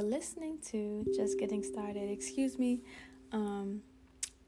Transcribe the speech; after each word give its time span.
are 0.00 0.02
listening 0.02 0.56
to 0.64 1.04
Just 1.14 1.38
Getting 1.38 1.62
Started. 1.62 2.10
Excuse 2.10 2.58
me. 2.58 2.80
Um, 3.32 3.82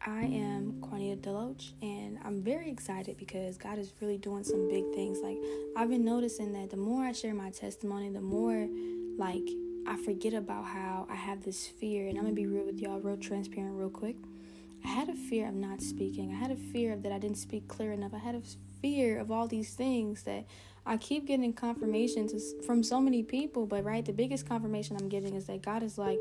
I 0.04 0.22
am 0.22 0.80
Quania 0.80 1.16
Deloach, 1.16 1.72
and 1.82 2.18
I'm 2.24 2.42
very 2.42 2.70
excited 2.70 3.18
because 3.18 3.58
God 3.58 3.78
is 3.78 3.92
really 4.00 4.16
doing 4.16 4.44
some 4.44 4.66
big 4.66 4.84
things. 4.94 5.18
Like, 5.22 5.36
I've 5.76 5.90
been 5.90 6.06
noticing 6.06 6.54
that 6.54 6.70
the 6.70 6.78
more 6.78 7.04
I 7.04 7.12
share 7.12 7.34
my 7.34 7.50
testimony, 7.50 8.08
the 8.08 8.22
more, 8.22 8.66
like, 9.18 9.46
I 9.86 10.02
forget 10.02 10.32
about 10.32 10.64
how 10.64 11.06
I 11.10 11.16
have 11.16 11.44
this 11.44 11.66
fear. 11.66 12.08
And 12.08 12.16
I'm 12.16 12.24
gonna 12.24 12.34
be 12.34 12.46
real 12.46 12.64
with 12.64 12.80
y'all, 12.80 12.98
real 13.00 13.18
transparent, 13.18 13.76
real 13.76 13.90
quick. 13.90 14.16
I 14.82 14.88
had 14.88 15.10
a 15.10 15.14
fear 15.14 15.48
of 15.48 15.54
not 15.54 15.82
speaking. 15.82 16.32
I 16.32 16.36
had 16.36 16.50
a 16.50 16.56
fear 16.56 16.94
of 16.94 17.02
that 17.02 17.12
I 17.12 17.18
didn't 17.18 17.36
speak 17.36 17.68
clear 17.68 17.92
enough. 17.92 18.14
I 18.14 18.18
had 18.18 18.36
a 18.36 18.42
fear 18.82 19.18
of 19.18 19.30
all 19.30 19.46
these 19.46 19.72
things 19.74 20.24
that 20.24 20.44
I 20.84 20.96
keep 20.96 21.26
getting 21.26 21.52
confirmations 21.52 22.54
from 22.66 22.82
so 22.82 23.00
many 23.00 23.22
people, 23.22 23.66
but 23.66 23.84
right, 23.84 24.04
the 24.04 24.12
biggest 24.12 24.48
confirmation 24.48 24.96
I'm 25.00 25.08
getting 25.08 25.34
is 25.34 25.46
that 25.46 25.62
God 25.62 25.82
is 25.82 25.96
like, 25.96 26.18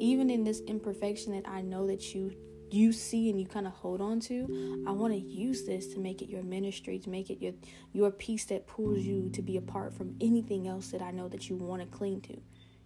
even 0.00 0.30
in 0.30 0.42
this 0.42 0.60
imperfection 0.66 1.32
that 1.32 1.48
I 1.48 1.62
know 1.62 1.86
that 1.86 2.14
you 2.14 2.32
you 2.72 2.92
see 2.92 3.28
and 3.28 3.40
you 3.40 3.46
kind 3.46 3.66
of 3.66 3.72
hold 3.72 4.00
on 4.00 4.20
to, 4.20 4.84
I 4.86 4.92
want 4.92 5.12
to 5.12 5.18
use 5.18 5.64
this 5.64 5.88
to 5.88 5.98
make 5.98 6.22
it 6.22 6.28
your 6.28 6.44
ministry, 6.44 7.00
to 7.00 7.10
make 7.10 7.30
it 7.30 7.40
your 7.40 7.52
your 7.92 8.10
piece 8.10 8.44
that 8.46 8.66
pulls 8.66 8.98
you 8.98 9.28
to 9.30 9.42
be 9.42 9.56
apart 9.56 9.92
from 9.92 10.16
anything 10.20 10.68
else 10.68 10.88
that 10.88 11.02
I 11.02 11.10
know 11.10 11.28
that 11.28 11.48
you 11.48 11.56
want 11.56 11.82
to 11.82 11.88
cling 11.88 12.20
to. 12.22 12.40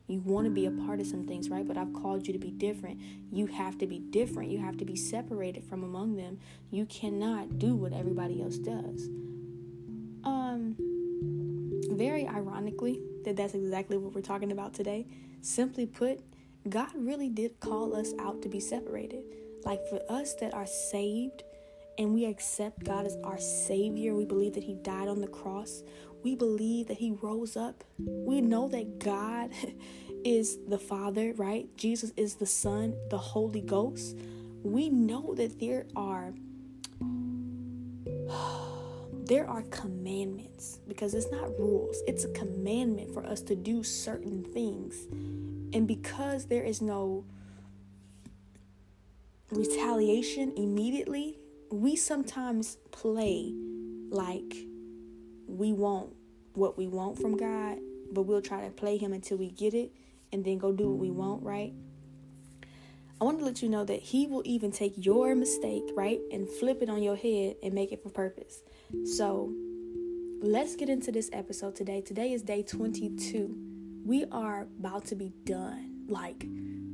You 0.07 0.21
want 0.21 0.45
to 0.47 0.51
be 0.51 0.67
a 0.67 0.71
part 0.71 1.01
of 1.01 1.07
some 1.07 1.25
things, 1.25 1.49
right? 1.49 1.67
But 1.67 1.79
I've 1.79 1.93
called 1.95 2.27
you 2.27 2.33
to 2.33 2.39
be 2.39 2.51
different. 2.51 3.01
You 3.33 3.47
have 3.47 3.79
to 3.79 3.87
be 3.87 3.99
different. 3.99 4.51
You 4.51 4.59
have 4.59 4.77
to 4.79 4.85
be 4.85 4.97
separated 4.97 5.65
from 5.65 5.83
among 5.83 6.17
them. 6.17 6.39
You 6.71 6.85
cannot 6.87 7.59
do 7.59 7.75
what 7.75 7.93
everybody 7.93 8.43
else 8.43 8.59
does. 8.59 9.09
Um 10.25 10.77
very 11.91 12.27
ironically, 12.27 13.01
that 13.25 13.37
that's 13.37 13.55
exactly 13.55 13.97
what 13.97 14.15
we're 14.15 14.21
talking 14.21 14.53
about 14.53 14.75
today. 14.75 15.07
Simply 15.41 15.87
put, 15.87 16.21
God 16.69 16.91
really 16.95 17.29
did 17.29 17.61
call 17.61 17.95
us 17.95 18.13
out 18.19 18.43
to 18.43 18.49
be 18.49 18.61
separated. 18.61 19.25
Like 19.65 19.87
for 19.89 20.01
us 20.09 20.35
that 20.35 20.55
are 20.55 20.67
saved 20.67 21.43
and 21.99 22.13
we 22.13 22.25
accept 22.25 22.85
God 22.85 23.07
as 23.07 23.17
our 23.25 23.39
Savior, 23.39 24.15
we 24.15 24.25
believe 24.25 24.55
that 24.55 24.65
He 24.65 24.75
died 24.75 25.09
on 25.09 25.21
the 25.21 25.29
cross, 25.29 25.83
we 26.23 26.35
believe 26.35 26.89
that 26.89 26.99
He 26.99 27.13
rose 27.23 27.57
up, 27.57 27.85
we 27.99 28.41
know 28.41 28.69
that 28.69 28.99
God 28.99 29.51
is 30.25 30.59
the 30.67 30.79
Father, 30.79 31.35
right? 31.37 31.69
Jesus 31.77 32.13
is 32.17 32.37
the 32.37 32.47
Son, 32.47 32.97
the 33.11 33.19
Holy 33.19 33.61
Ghost. 33.61 34.17
We 34.63 34.89
know 34.89 35.35
that 35.35 35.61
there 35.61 35.87
are 35.95 36.33
there 39.27 39.49
are 39.49 39.63
commandments 39.63 40.81
because 40.89 41.15
it's 41.15 41.31
not 41.31 41.59
rules, 41.59 42.03
it's 42.07 42.25
a 42.25 42.31
commandment 42.31 43.13
for 43.13 43.25
us 43.25 43.41
to 43.43 43.55
do 43.55 43.83
certain 43.83 44.43
things. 44.43 45.07
And 45.75 45.87
because 45.87 46.47
there 46.47 46.63
is 46.63 46.81
no 46.81 47.25
retaliation 49.51 50.53
immediately, 50.57 51.39
we 51.71 51.97
sometimes 51.97 52.77
play 52.91 53.53
like 54.11 54.55
we 55.47 55.73
want 55.73 56.15
what 56.55 56.79
we 56.79 56.87
want 56.87 57.19
from 57.19 57.37
God, 57.37 57.79
but 58.13 58.23
we'll 58.23 58.41
try 58.41 58.65
to 58.65 58.71
play 58.71 58.97
Him 58.97 59.13
until 59.13 59.37
we 59.37 59.51
get 59.51 59.75
it 59.75 59.93
and 60.35 60.45
then 60.45 60.59
go 60.59 60.73
do 60.73 60.91
what 60.91 60.99
we 60.99 61.11
want, 61.11 61.45
right? 61.45 61.73
I 63.21 63.25
want 63.25 63.39
to 63.39 63.45
let 63.45 63.63
you 63.63 63.69
know 63.69 63.85
that 63.85 64.01
He 64.01 64.27
will 64.27 64.43
even 64.45 64.73
take 64.73 64.93
your 64.97 65.35
mistake, 65.37 65.85
right, 65.95 66.19
and 66.33 66.49
flip 66.49 66.83
it 66.83 66.91
on 66.91 67.03
your 67.03 67.15
head 67.15 67.55
and 67.63 67.73
make 67.73 67.93
it 67.93 68.03
for 68.03 68.11
purpose. 68.11 68.63
So 69.05 69.53
let's 70.43 70.75
get 70.75 70.89
into 70.89 71.13
this 71.13 71.31
episode 71.33 71.77
today. 71.77 72.01
Today 72.01 72.33
is 72.33 72.43
day 72.43 72.65
22. 72.65 73.57
We 74.05 74.25
are 74.33 74.67
about 74.81 75.07
to 75.07 75.15
be 75.15 75.33
done. 75.45 76.05
Like, 76.09 76.45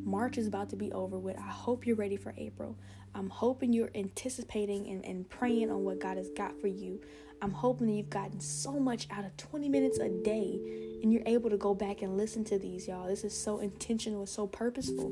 March 0.04 0.36
is 0.36 0.46
about 0.46 0.68
to 0.70 0.76
be 0.76 0.92
over 0.92 1.18
with. 1.18 1.38
I 1.38 1.48
hope 1.48 1.86
you're 1.86 1.96
ready 1.96 2.16
for 2.16 2.34
April. 2.36 2.78
I'm 3.14 3.30
hoping 3.30 3.72
you're 3.72 3.90
anticipating 3.94 4.86
and, 4.88 5.04
and 5.04 5.28
praying 5.28 5.70
on 5.70 5.82
what 5.82 5.98
God 5.98 6.18
has 6.18 6.28
got 6.36 6.60
for 6.60 6.68
you. 6.68 7.00
I'm 7.42 7.52
hoping 7.52 7.86
that 7.86 7.92
you've 7.94 8.10
gotten 8.10 8.40
so 8.40 8.72
much 8.72 9.06
out 9.10 9.24
of 9.24 9.36
20 9.36 9.68
minutes 9.68 9.98
a 9.98 10.08
day 10.08 10.58
and 11.02 11.12
you're 11.12 11.22
able 11.26 11.50
to 11.50 11.56
go 11.56 11.74
back 11.74 12.02
and 12.02 12.16
listen 12.16 12.44
to 12.44 12.58
these, 12.58 12.86
y'all. 12.86 13.06
This 13.06 13.24
is 13.24 13.36
so 13.36 13.58
intentional 13.58 14.20
and 14.20 14.28
so 14.28 14.46
purposeful. 14.46 15.10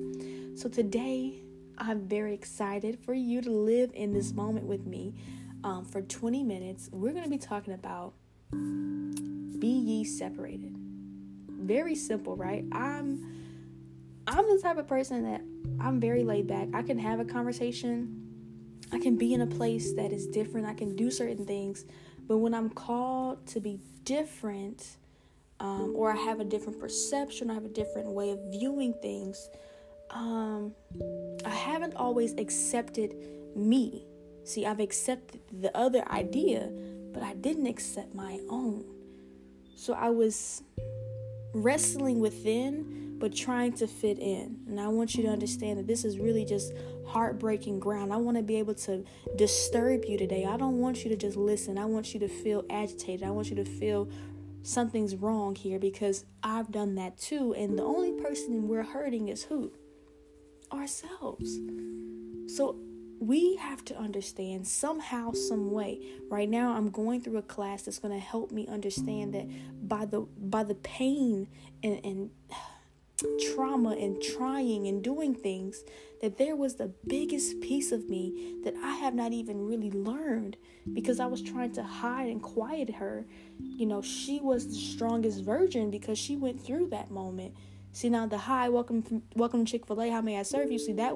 So 0.55 0.69
today, 0.69 1.41
I'm 1.78 2.06
very 2.06 2.34
excited 2.34 2.99
for 2.99 3.15
you 3.15 3.41
to 3.41 3.50
live 3.50 3.93
in 3.94 4.12
this 4.12 4.33
moment 4.33 4.67
with 4.67 4.87
me 4.87 5.15
um, 5.65 5.84
for 5.84 6.03
20 6.03 6.43
minutes. 6.43 6.91
We're 6.93 7.12
going 7.12 7.25
to 7.25 7.31
be 7.31 7.38
talking 7.38 7.72
about 7.72 8.15
be 8.50 9.69
ye 9.69 10.05
separated. 10.05 10.75
Very 11.49 11.94
simple, 11.94 12.37
right? 12.37 12.65
I'm 12.72 13.38
I'm 14.27 14.49
the 14.49 14.61
type 14.62 14.77
of 14.77 14.87
person 14.87 15.25
that 15.25 15.41
I'm 15.81 16.00
very 16.00 16.22
laid 16.22 16.47
back. 16.47 16.69
I 16.75 16.83
can 16.83 16.99
have 16.99 17.19
a 17.19 17.25
conversation. 17.25 18.15
I 18.93 18.99
can 18.99 19.17
be 19.17 19.34
in 19.34 19.41
a 19.41 19.47
place 19.47 19.94
that 19.94 20.12
is 20.12 20.27
different. 20.27 20.67
I 20.67 20.75
can 20.75 20.97
do 20.97 21.11
certain 21.11 21.44
things. 21.44 21.84
But 22.28 22.39
when 22.39 22.55
I'm 22.55 22.71
called 22.71 23.47
to 23.49 23.61
be 23.61 23.81
different, 24.05 24.99
um, 25.61 25.94
or 25.97 26.12
I 26.12 26.16
have 26.16 26.39
a 26.39 26.44
different 26.44 26.78
perception, 26.78 27.50
I 27.50 27.55
have 27.55 27.65
a 27.65 27.71
different 27.71 28.09
way 28.09 28.31
of 28.31 28.39
viewing 28.50 28.94
things, 29.00 29.49
um, 30.11 30.75
I 31.44 31.50
haven't 31.50 31.94
always 31.97 32.34
accepted 32.34 33.15
me 33.56 34.06
See, 34.49 34.65
I've 34.65 34.81
accepted 34.81 35.43
the 35.53 35.77
other 35.77 36.03
idea, 36.11 36.71
but 37.12 37.22
I 37.22 37.34
didn't 37.34 37.67
accept 37.67 38.15
my 38.15 38.41
own. 38.49 38.83
So 39.77 39.93
I 39.93 40.09
was 40.09 40.62
wrestling 41.53 42.19
within, 42.19 43.07
but 43.19 43.34
trying 43.34 43.73
to 43.75 43.87
fit 43.87 44.19
in. 44.19 44.61
And 44.69 44.81
I 44.81 44.89
want 44.89 45.15
you 45.15 45.23
to 45.25 45.29
understand 45.29 45.79
that 45.79 45.87
this 45.87 46.05
is 46.05 46.19
really 46.19 46.45
just 46.45 46.73
heartbreaking 47.06 47.81
ground. 47.81 48.12
I 48.12 48.17
want 48.17 48.37
to 48.37 48.43
be 48.43 48.56
able 48.56 48.75
to 48.75 49.05
disturb 49.37 50.05
you 50.05 50.17
today. 50.17 50.45
I 50.45 50.56
don't 50.56 50.79
want 50.79 51.05
you 51.05 51.11
to 51.11 51.17
just 51.17 51.37
listen. 51.37 51.79
I 51.79 51.84
want 51.84 52.15
you 52.15 52.21
to 52.21 52.29
feel 52.29 52.65
agitated. 52.71 53.27
I 53.27 53.31
want 53.31 53.51
you 53.51 53.56
to 53.56 53.65
feel 53.65 54.09
something's 54.62 55.17
wrong 55.17 55.55
here 55.55 55.79
because 55.79 56.25
I've 56.43 56.71
done 56.71 56.95
that 56.97 57.19
too. 57.19 57.55
And 57.55 57.79
the 57.79 57.84
only 57.84 58.12
person 58.23 58.69
we're 58.69 58.83
hurting 58.83 59.29
is 59.29 59.45
who? 59.45 59.73
Ourselves. 60.73 61.59
So 62.47 62.79
we 63.21 63.56
have 63.56 63.85
to 63.85 63.99
understand 63.99 64.67
somehow 64.67 65.33
some 65.33 65.73
way 65.73 66.00
right 66.31 66.49
now 66.49 66.73
i'm 66.75 66.89
going 66.89 67.21
through 67.21 67.37
a 67.37 67.43
class 67.43 67.83
that's 67.83 67.99
going 67.99 68.15
to 68.15 68.21
help 68.21 68.53
me 68.53 68.65
understand 68.69 69.35
that 69.35 69.45
by 69.89 70.05
the 70.05 70.21
by 70.39 70.62
the 70.62 70.77
pain 70.77 71.49
and, 71.83 72.00
and 72.05 72.31
trauma 73.55 73.91
and 73.91 74.23
trying 74.23 74.87
and 74.87 75.03
doing 75.03 75.34
things 75.34 75.83
that 76.23 76.39
there 76.39 76.55
was 76.55 76.77
the 76.77 76.93
biggest 77.06 77.61
piece 77.61 77.91
of 77.91 78.09
me 78.09 78.56
that 78.62 78.75
i 78.83 78.95
have 78.95 79.15
not 79.15 79.33
even 79.33 79.67
really 79.67 79.91
learned 79.91 80.56
because 80.93 81.19
i 81.19 81.27
was 81.27 81.43
trying 81.43 81.73
to 81.73 81.83
hide 81.83 82.29
and 82.29 82.43
quiet 82.43 82.95
her. 82.95 83.27
You 83.59 83.87
know 83.87 84.03
she 84.03 84.41
was 84.41 84.69
the 84.69 84.75
strongest 84.75 85.43
virgin 85.43 85.91
because 85.91 86.19
she 86.19 86.37
went 86.37 86.65
through 86.65 86.89
that 86.89 87.11
moment. 87.11 87.55
See 87.93 88.09
now 88.09 88.27
the 88.27 88.39
hi 88.39 88.69
welcome 88.69 89.23
welcome 89.35 89.65
chick-fil-a 89.65 90.11
how 90.11 90.21
may 90.21 90.39
i 90.39 90.43
serve 90.43 90.71
you? 90.71 90.79
See 90.79 90.93
that 90.95 91.15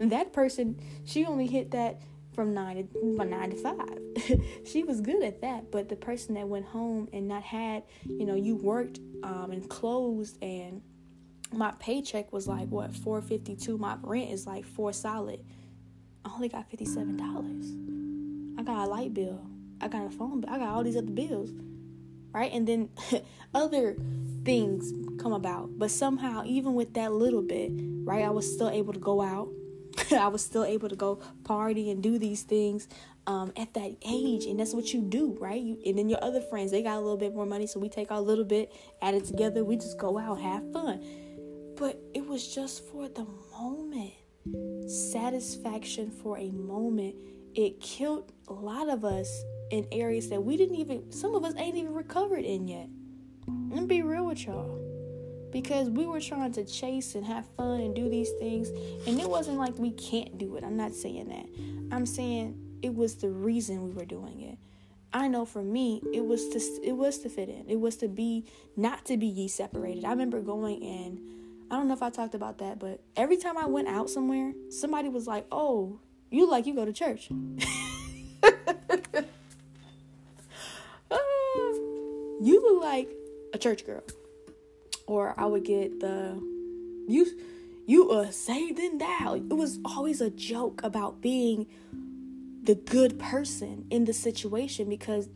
that 0.00 0.32
person, 0.32 0.78
she 1.04 1.24
only 1.24 1.46
hit 1.46 1.70
that 1.72 2.02
from 2.34 2.54
nine 2.54 2.76
to 2.76 3.16
from 3.16 3.30
nine 3.30 3.50
to 3.50 3.56
five. 3.56 3.98
she 4.66 4.82
was 4.82 5.00
good 5.00 5.22
at 5.22 5.40
that, 5.42 5.70
but 5.70 5.88
the 5.88 5.96
person 5.96 6.34
that 6.34 6.48
went 6.48 6.66
home 6.66 7.08
and 7.12 7.28
not 7.28 7.42
had, 7.42 7.82
you 8.04 8.24
know, 8.24 8.34
you 8.34 8.56
worked 8.56 9.00
um, 9.22 9.50
and 9.50 9.68
closed, 9.68 10.42
and 10.42 10.82
my 11.52 11.72
paycheck 11.78 12.32
was 12.32 12.46
like 12.46 12.68
what 12.68 12.94
four 12.94 13.20
fifty 13.20 13.56
two. 13.56 13.78
My 13.78 13.96
rent 14.02 14.30
is 14.30 14.46
like 14.46 14.64
four 14.64 14.92
solid. 14.92 15.44
I 16.24 16.30
only 16.34 16.48
got 16.48 16.68
fifty 16.70 16.84
seven 16.84 17.16
dollars. 17.16 17.66
I 18.58 18.62
got 18.62 18.86
a 18.86 18.90
light 18.90 19.14
bill. 19.14 19.40
I 19.80 19.88
got 19.88 20.06
a 20.06 20.10
phone 20.10 20.40
bill. 20.40 20.50
I 20.50 20.58
got 20.58 20.68
all 20.68 20.84
these 20.84 20.96
other 20.96 21.10
bills, 21.10 21.50
right? 22.32 22.52
And 22.52 22.66
then 22.66 22.88
other 23.54 23.96
things 24.44 24.92
come 25.20 25.32
about. 25.32 25.78
But 25.78 25.90
somehow, 25.90 26.42
even 26.44 26.74
with 26.74 26.94
that 26.94 27.12
little 27.12 27.42
bit, 27.42 27.72
right, 28.04 28.24
I 28.24 28.30
was 28.30 28.52
still 28.52 28.70
able 28.70 28.92
to 28.92 29.00
go 29.00 29.20
out 29.20 29.48
I 30.12 30.28
was 30.28 30.44
still 30.44 30.64
able 30.64 30.88
to 30.88 30.96
go 30.96 31.16
party 31.44 31.90
and 31.90 32.02
do 32.02 32.18
these 32.18 32.42
things 32.42 32.88
um, 33.26 33.52
at 33.56 33.74
that 33.74 33.96
age, 34.04 34.46
and 34.46 34.58
that's 34.58 34.74
what 34.74 34.92
you 34.92 35.00
do, 35.00 35.36
right? 35.40 35.60
You 35.60 35.78
and 35.86 35.98
then 35.98 36.08
your 36.08 36.22
other 36.22 36.40
friends 36.40 36.70
they 36.70 36.82
got 36.82 36.96
a 36.96 37.00
little 37.00 37.16
bit 37.16 37.34
more 37.34 37.46
money, 37.46 37.66
so 37.66 37.78
we 37.78 37.88
take 37.88 38.10
our 38.10 38.20
little 38.20 38.44
bit, 38.44 38.72
add 39.00 39.14
it 39.14 39.24
together, 39.24 39.64
we 39.64 39.76
just 39.76 39.98
go 39.98 40.18
out, 40.18 40.40
have 40.40 40.72
fun. 40.72 41.04
But 41.82 42.00
it 42.14 42.24
was 42.24 42.46
just 42.46 42.88
for 42.92 43.08
the 43.08 43.26
moment, 43.58 44.12
satisfaction 44.88 46.12
for 46.12 46.38
a 46.38 46.48
moment. 46.52 47.16
It 47.56 47.80
killed 47.80 48.30
a 48.46 48.52
lot 48.52 48.88
of 48.88 49.04
us 49.04 49.42
in 49.72 49.88
areas 49.90 50.28
that 50.28 50.44
we 50.44 50.56
didn't 50.56 50.76
even, 50.76 51.10
some 51.10 51.34
of 51.34 51.44
us 51.44 51.54
ain't 51.56 51.76
even 51.76 51.92
recovered 51.92 52.44
in 52.44 52.68
yet. 52.68 52.88
And 53.48 53.88
be 53.88 54.02
real 54.02 54.26
with 54.26 54.46
y'all. 54.46 54.78
Because 55.50 55.90
we 55.90 56.06
were 56.06 56.20
trying 56.20 56.52
to 56.52 56.64
chase 56.64 57.16
and 57.16 57.26
have 57.26 57.48
fun 57.56 57.80
and 57.80 57.96
do 57.96 58.08
these 58.08 58.30
things 58.38 58.68
and 59.08 59.20
it 59.20 59.28
wasn't 59.28 59.58
like 59.58 59.76
we 59.76 59.90
can't 59.90 60.38
do 60.38 60.54
it. 60.54 60.62
I'm 60.62 60.76
not 60.76 60.94
saying 60.94 61.30
that. 61.30 61.46
I'm 61.92 62.06
saying 62.06 62.78
it 62.82 62.94
was 62.94 63.16
the 63.16 63.28
reason 63.28 63.82
we 63.82 63.90
were 63.90 64.04
doing 64.04 64.40
it. 64.40 64.56
I 65.12 65.26
know 65.26 65.44
for 65.44 65.64
me 65.64 66.00
it 66.14 66.24
was 66.24 66.48
to 66.50 66.60
it 66.84 66.92
was 66.92 67.18
to 67.18 67.28
fit 67.28 67.48
in. 67.48 67.68
It 67.68 67.80
was 67.80 67.96
to 67.96 68.08
be 68.08 68.44
not 68.76 69.04
to 69.06 69.16
be 69.16 69.26
ye 69.26 69.48
separated. 69.48 70.04
I 70.04 70.10
remember 70.10 70.40
going 70.40 70.80
in 70.80 71.41
I 71.72 71.76
don't 71.76 71.88
know 71.88 71.94
if 71.94 72.02
I 72.02 72.10
talked 72.10 72.34
about 72.34 72.58
that, 72.58 72.78
but 72.78 73.00
every 73.16 73.38
time 73.38 73.56
I 73.56 73.64
went 73.64 73.88
out 73.88 74.10
somewhere, 74.10 74.52
somebody 74.68 75.08
was 75.08 75.26
like, 75.26 75.46
"Oh, 75.50 76.00
you 76.30 76.48
like 76.48 76.66
you 76.66 76.74
go 76.74 76.84
to 76.84 76.92
church." 76.92 77.30
Ah, 81.10 81.72
you 82.40 82.58
look 82.62 82.82
like 82.82 83.08
a 83.52 83.58
church 83.58 83.84
girl. 83.84 84.02
Or 85.06 85.34
I 85.38 85.44
would 85.44 85.62
get 85.64 86.00
the 86.00 86.40
you 87.06 87.26
you 87.86 88.10
are 88.10 88.32
saved 88.32 88.78
and 88.78 88.98
thou. 89.00 89.34
It 89.34 89.52
was 89.52 89.78
always 89.84 90.22
a 90.22 90.30
joke 90.30 90.80
about 90.82 91.20
being 91.20 91.66
the 92.62 92.74
good 92.74 93.18
person 93.18 93.86
in 93.90 94.06
the 94.06 94.14
situation 94.14 94.88
because 94.88 95.28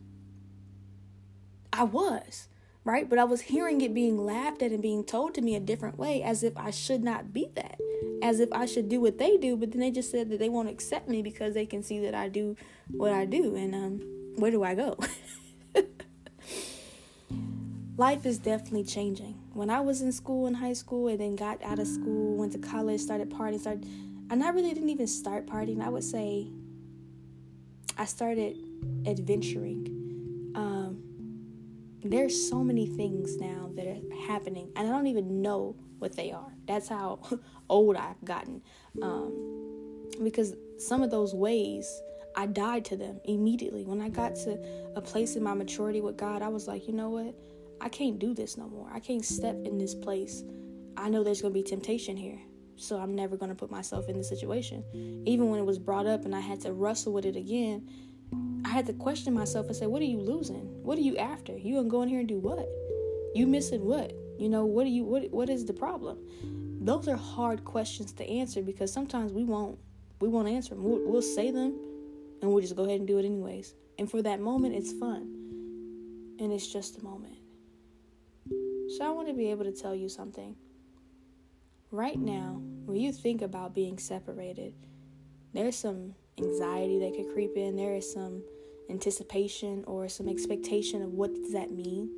I 1.71 1.83
was, 1.83 2.47
right? 2.87 3.09
But 3.09 3.19
I 3.19 3.25
was 3.25 3.41
hearing 3.41 3.81
it 3.81 3.93
being 3.93 4.17
laughed 4.17 4.61
at 4.61 4.71
and 4.71 4.81
being 4.81 5.03
told 5.03 5.33
to 5.35 5.41
me 5.41 5.55
a 5.55 5.59
different 5.59 5.99
way 5.99 6.23
as 6.23 6.41
if 6.41 6.55
I 6.55 6.71
should 6.71 7.03
not 7.03 7.33
be 7.33 7.49
that. 7.55 7.77
As 8.23 8.39
if 8.39 8.47
I 8.53 8.65
should 8.65 8.87
do 8.87 9.01
what 9.01 9.17
they 9.17 9.35
do, 9.35 9.57
but 9.57 9.71
then 9.71 9.81
they 9.81 9.91
just 9.91 10.09
said 10.09 10.29
that 10.29 10.39
they 10.39 10.47
won't 10.47 10.69
accept 10.69 11.09
me 11.09 11.21
because 11.21 11.53
they 11.53 11.65
can 11.65 11.83
see 11.83 11.99
that 11.99 12.15
I 12.15 12.29
do 12.29 12.55
what 12.89 13.11
I 13.11 13.25
do. 13.25 13.57
And 13.57 13.75
um, 13.75 14.01
where 14.37 14.51
do 14.51 14.63
I 14.63 14.73
go? 14.73 14.97
life 17.97 18.25
is 18.25 18.37
definitely 18.37 18.85
changing. 18.85 19.35
When 19.53 19.69
I 19.69 19.81
was 19.81 20.01
in 20.01 20.13
school 20.13 20.47
in 20.47 20.53
high 20.53 20.73
school 20.73 21.09
and 21.09 21.19
then 21.19 21.35
got 21.35 21.61
out 21.63 21.79
of 21.79 21.87
school, 21.87 22.37
went 22.37 22.53
to 22.53 22.59
college, 22.59 23.01
started 23.01 23.29
partying, 23.29 23.59
started 23.59 23.85
and 24.29 24.43
I 24.43 24.49
really 24.49 24.73
didn't 24.73 24.89
even 24.89 25.07
start 25.07 25.45
partying. 25.45 25.81
I 25.81 25.89
would 25.89 26.03
say 26.03 26.47
I 27.97 28.05
started 28.05 28.57
adventuring. 29.05 30.53
Um, 30.55 31.06
there's 32.03 32.49
so 32.49 32.63
many 32.63 32.87
things 32.87 33.37
now 33.37 33.71
that 33.75 33.87
are 33.87 34.27
happening, 34.27 34.71
and 34.75 34.87
I 34.87 34.91
don't 34.91 35.07
even 35.07 35.41
know 35.41 35.75
what 35.99 36.15
they 36.15 36.31
are. 36.31 36.53
That's 36.67 36.87
how 36.87 37.19
old 37.69 37.95
I've 37.95 38.23
gotten. 38.23 38.61
Um, 39.01 40.09
because 40.23 40.55
some 40.77 41.03
of 41.03 41.11
those 41.11 41.33
ways, 41.33 42.01
I 42.35 42.45
died 42.45 42.85
to 42.85 42.97
them 42.97 43.19
immediately. 43.25 43.83
When 43.83 43.99
I 43.99 44.09
got 44.09 44.35
to 44.35 44.59
a 44.95 45.01
place 45.01 45.35
in 45.35 45.43
my 45.43 45.53
maturity 45.53 46.01
with 46.01 46.17
God, 46.17 46.41
I 46.41 46.49
was 46.49 46.67
like, 46.67 46.87
you 46.87 46.93
know 46.93 47.09
what? 47.09 47.35
I 47.81 47.89
can't 47.89 48.19
do 48.19 48.33
this 48.33 48.57
no 48.57 48.67
more. 48.67 48.89
I 48.91 48.99
can't 48.99 49.25
step 49.25 49.55
in 49.65 49.77
this 49.77 49.95
place. 49.95 50.43
I 50.95 51.09
know 51.09 51.23
there's 51.23 51.41
going 51.41 51.53
to 51.53 51.59
be 51.59 51.63
temptation 51.63 52.15
here. 52.15 52.39
So 52.75 52.99
I'm 52.99 53.15
never 53.15 53.37
going 53.37 53.49
to 53.49 53.55
put 53.55 53.71
myself 53.71 54.07
in 54.07 54.17
the 54.17 54.23
situation. 54.23 54.83
Even 55.25 55.49
when 55.49 55.59
it 55.59 55.65
was 55.65 55.79
brought 55.79 56.05
up 56.05 56.25
and 56.25 56.35
I 56.35 56.39
had 56.39 56.61
to 56.61 56.73
wrestle 56.73 57.11
with 57.11 57.25
it 57.25 57.35
again, 57.35 57.89
I 58.65 58.69
had 58.69 58.85
to 58.87 58.93
question 58.93 59.33
myself 59.33 59.67
and 59.67 59.75
say, 59.75 59.87
what 59.87 60.01
are 60.01 60.05
you 60.05 60.19
losing? 60.19 60.83
What 60.83 60.97
are 60.97 61.01
you 61.01 61.17
after? 61.17 61.57
You 61.57 61.81
to 61.81 61.89
go 61.89 62.01
in 62.01 62.09
here 62.09 62.19
and 62.19 62.27
do 62.27 62.39
what? 62.39 62.67
You 63.33 63.47
missing 63.47 63.85
what? 63.85 64.13
You 64.37 64.49
know, 64.49 64.65
what 64.65 64.85
are 64.85 64.89
you 64.89 65.03
what 65.03 65.31
what 65.31 65.49
is 65.49 65.65
the 65.65 65.73
problem? 65.73 66.19
Those 66.81 67.07
are 67.07 67.15
hard 67.15 67.63
questions 67.65 68.13
to 68.13 68.29
answer 68.29 68.61
because 68.61 68.93
sometimes 68.93 69.31
we 69.31 69.43
won't 69.43 69.79
we 70.21 70.27
won't 70.27 70.47
answer 70.47 70.75
them. 70.75 70.83
We'll, 70.83 71.01
we'll 71.05 71.21
say 71.21 71.51
them 71.51 71.77
and 72.41 72.51
we'll 72.51 72.61
just 72.61 72.75
go 72.75 72.83
ahead 72.83 72.99
and 72.99 73.07
do 73.07 73.17
it 73.17 73.25
anyways. 73.25 73.73
And 73.97 74.09
for 74.09 74.21
that 74.21 74.39
moment, 74.39 74.75
it's 74.75 74.93
fun. 74.93 75.33
And 76.39 76.51
it's 76.51 76.67
just 76.67 76.99
a 76.99 77.03
moment. 77.03 77.37
So 78.97 79.05
I 79.05 79.09
want 79.09 79.27
to 79.27 79.33
be 79.33 79.49
able 79.49 79.65
to 79.65 79.71
tell 79.71 79.95
you 79.95 80.07
something. 80.07 80.55
Right 81.91 82.19
now, 82.19 82.61
when 82.85 82.97
you 82.97 83.11
think 83.11 83.41
about 83.41 83.73
being 83.73 83.97
separated, 83.97 84.73
there's 85.53 85.75
some 85.75 86.13
anxiety 86.39 86.99
that 86.99 87.15
could 87.15 87.33
creep 87.33 87.55
in. 87.55 87.75
There 87.75 87.95
is 87.95 88.11
some 88.11 88.43
anticipation 88.89 89.83
or 89.87 90.07
some 90.07 90.27
expectation 90.27 91.01
of 91.01 91.13
what 91.13 91.33
does 91.33 91.53
that 91.53 91.71
mean. 91.71 92.09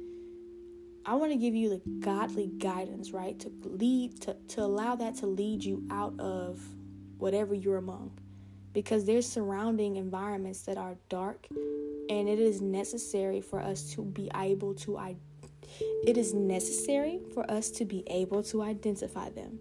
I 1.06 1.16
want 1.16 1.32
to 1.32 1.38
give 1.38 1.56
you 1.56 1.70
the 1.70 1.82
godly 2.00 2.52
guidance, 2.58 3.12
right? 3.12 3.40
To 3.40 3.52
lead 3.64 4.22
to, 4.22 4.36
to 4.50 4.62
allow 4.62 4.96
that 4.96 5.16
to 5.16 5.26
lead 5.26 5.64
you 5.64 5.84
out 5.90 6.20
of 6.20 6.62
whatever 7.18 7.54
you're 7.54 7.78
among. 7.78 8.12
Because 8.74 9.06
there's 9.06 9.28
surrounding 9.28 9.96
environments 9.96 10.62
that 10.64 10.78
are 10.78 10.96
dark 11.10 11.48
and 11.50 12.30
it 12.30 12.40
is 12.40 12.62
necessary 12.62 13.42
for 13.42 13.60
us 13.60 13.84
to 13.94 14.04
be 14.04 14.30
able 14.36 14.76
to 14.76 14.98
I- 14.98 15.16
it 16.06 16.18
is 16.18 16.34
necessary 16.34 17.20
for 17.34 17.50
us 17.50 17.70
to 17.72 17.86
be 17.86 18.04
able 18.08 18.44
to 18.44 18.62
identify 18.62 19.30
them. 19.30 19.60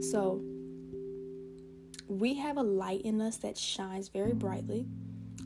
So, 0.00 0.40
we 2.20 2.34
have 2.34 2.56
a 2.56 2.62
light 2.62 3.02
in 3.02 3.20
us 3.20 3.36
that 3.38 3.56
shines 3.56 4.08
very 4.08 4.32
brightly. 4.32 4.86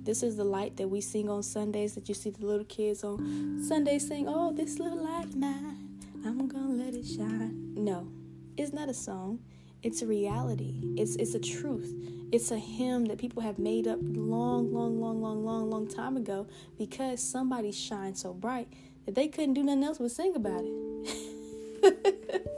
This 0.02 0.22
is 0.22 0.36
the 0.36 0.44
light 0.44 0.76
that 0.76 0.88
we 0.88 1.00
sing 1.00 1.28
on 1.28 1.42
Sundays 1.42 1.94
that 1.94 2.08
you 2.08 2.14
see 2.14 2.30
the 2.30 2.46
little 2.46 2.64
kids 2.64 3.02
on 3.02 3.62
Sundays 3.66 4.06
sing, 4.06 4.26
Oh, 4.28 4.52
this 4.52 4.78
little 4.78 5.04
light 5.04 5.34
mine, 5.34 6.00
I'm 6.24 6.46
gonna 6.46 6.84
let 6.84 6.94
it 6.94 7.06
shine. 7.06 7.74
No, 7.74 8.08
it's 8.56 8.72
not 8.72 8.88
a 8.88 8.94
song. 8.94 9.40
It's 9.82 10.02
a 10.02 10.06
reality. 10.06 10.94
It's 10.96 11.16
it's 11.16 11.34
a 11.34 11.38
truth. 11.38 11.92
It's 12.32 12.50
a 12.50 12.58
hymn 12.58 13.04
that 13.06 13.18
people 13.18 13.42
have 13.42 13.58
made 13.58 13.86
up 13.86 13.98
long, 14.02 14.72
long, 14.72 15.00
long, 15.00 15.22
long, 15.22 15.44
long, 15.44 15.70
long 15.70 15.86
time 15.86 16.16
ago 16.16 16.46
because 16.76 17.22
somebody 17.22 17.70
shines 17.70 18.20
so 18.20 18.32
bright 18.32 18.68
that 19.04 19.14
they 19.14 19.28
couldn't 19.28 19.54
do 19.54 19.62
nothing 19.62 19.84
else 19.84 19.98
but 19.98 20.10
sing 20.10 20.34
about 20.34 20.64
it. 20.64 22.48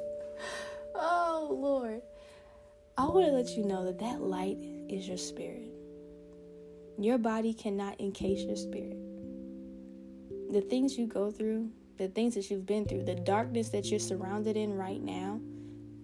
oh, 0.94 1.49
Lord. 1.50 2.02
I 2.99 3.05
want 3.05 3.27
to 3.27 3.33
let 3.33 3.56
you 3.56 3.65
know 3.65 3.85
that 3.85 4.00
that 4.00 4.23
light 4.23 4.56
is 4.89 5.06
your 5.06 5.19
spirit. 5.19 5.71
Your 6.99 7.17
body 7.17 7.55
cannot 7.55 8.00
encase 8.00 8.41
your 8.41 8.56
spirit. 8.56 8.99
The 10.50 10.62
things 10.62 10.99
you 10.99 11.06
go 11.06 11.31
through, 11.31 11.71
the 11.97 12.09
things 12.09 12.35
that 12.35 12.50
you've 12.50 12.67
been 12.67 12.87
through, 12.87 13.05
the 13.05 13.15
darkness 13.15 13.69
that 13.69 13.87
you're 13.87 14.00
surrounded 14.00 14.56
in 14.56 14.77
right 14.77 15.00
now, 15.00 15.41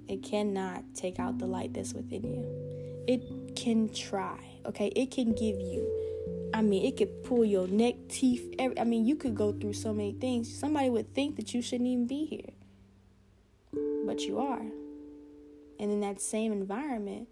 it 0.07 0.23
cannot 0.23 0.85
take 0.95 1.19
out 1.19 1.39
the 1.39 1.47
light 1.47 1.75
that's 1.75 1.95
within 1.95 2.23
you. 2.23 3.05
It 3.09 3.57
can 3.57 3.93
try, 3.93 4.39
okay? 4.65 4.93
It 4.95 5.11
can 5.11 5.33
give 5.33 5.59
you 5.59 5.91
I 6.55 6.63
mean, 6.63 6.85
it 6.85 6.97
could 6.97 7.25
pull 7.25 7.45
your 7.45 7.67
neck, 7.67 7.97
teeth. 8.09 8.55
Every, 8.61 8.79
I 8.79 8.85
mean, 8.85 9.05
you 9.05 9.17
could 9.17 9.35
go 9.35 9.51
through 9.51 9.73
so 9.73 9.93
many 9.93 10.13
things. 10.13 10.57
Somebody 10.57 10.89
would 10.89 11.13
think 11.13 11.35
that 11.35 11.53
you 11.53 11.61
shouldn't 11.61 11.89
even 11.89 12.07
be 12.07 12.27
here, 12.27 12.53
but 14.07 14.21
you 14.21 14.39
are. 14.39 14.63
And 15.85 15.93
in 15.93 16.01
that 16.01 16.19
same 16.19 16.51
environment, 16.51 17.29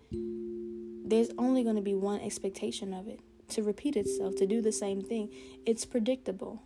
there's 1.08 1.30
only 1.38 1.64
going 1.64 1.76
to 1.76 1.80
be 1.80 1.94
one 1.94 2.20
expectation 2.20 2.92
of 2.92 3.08
it 3.08 3.20
to 3.48 3.62
repeat 3.62 3.96
itself, 3.96 4.34
to 4.36 4.46
do 4.46 4.60
the 4.60 4.70
same 4.70 5.00
thing. 5.00 5.30
It's 5.64 5.86
predictable. 5.86 6.60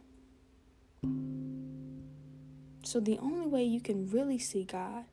So, 2.83 2.99
the 2.99 3.21
only 3.21 3.47
way 3.47 3.63
you 3.63 3.81
can 3.81 4.11
really 4.11 4.41
see 4.41 4.65
God 4.65 5.05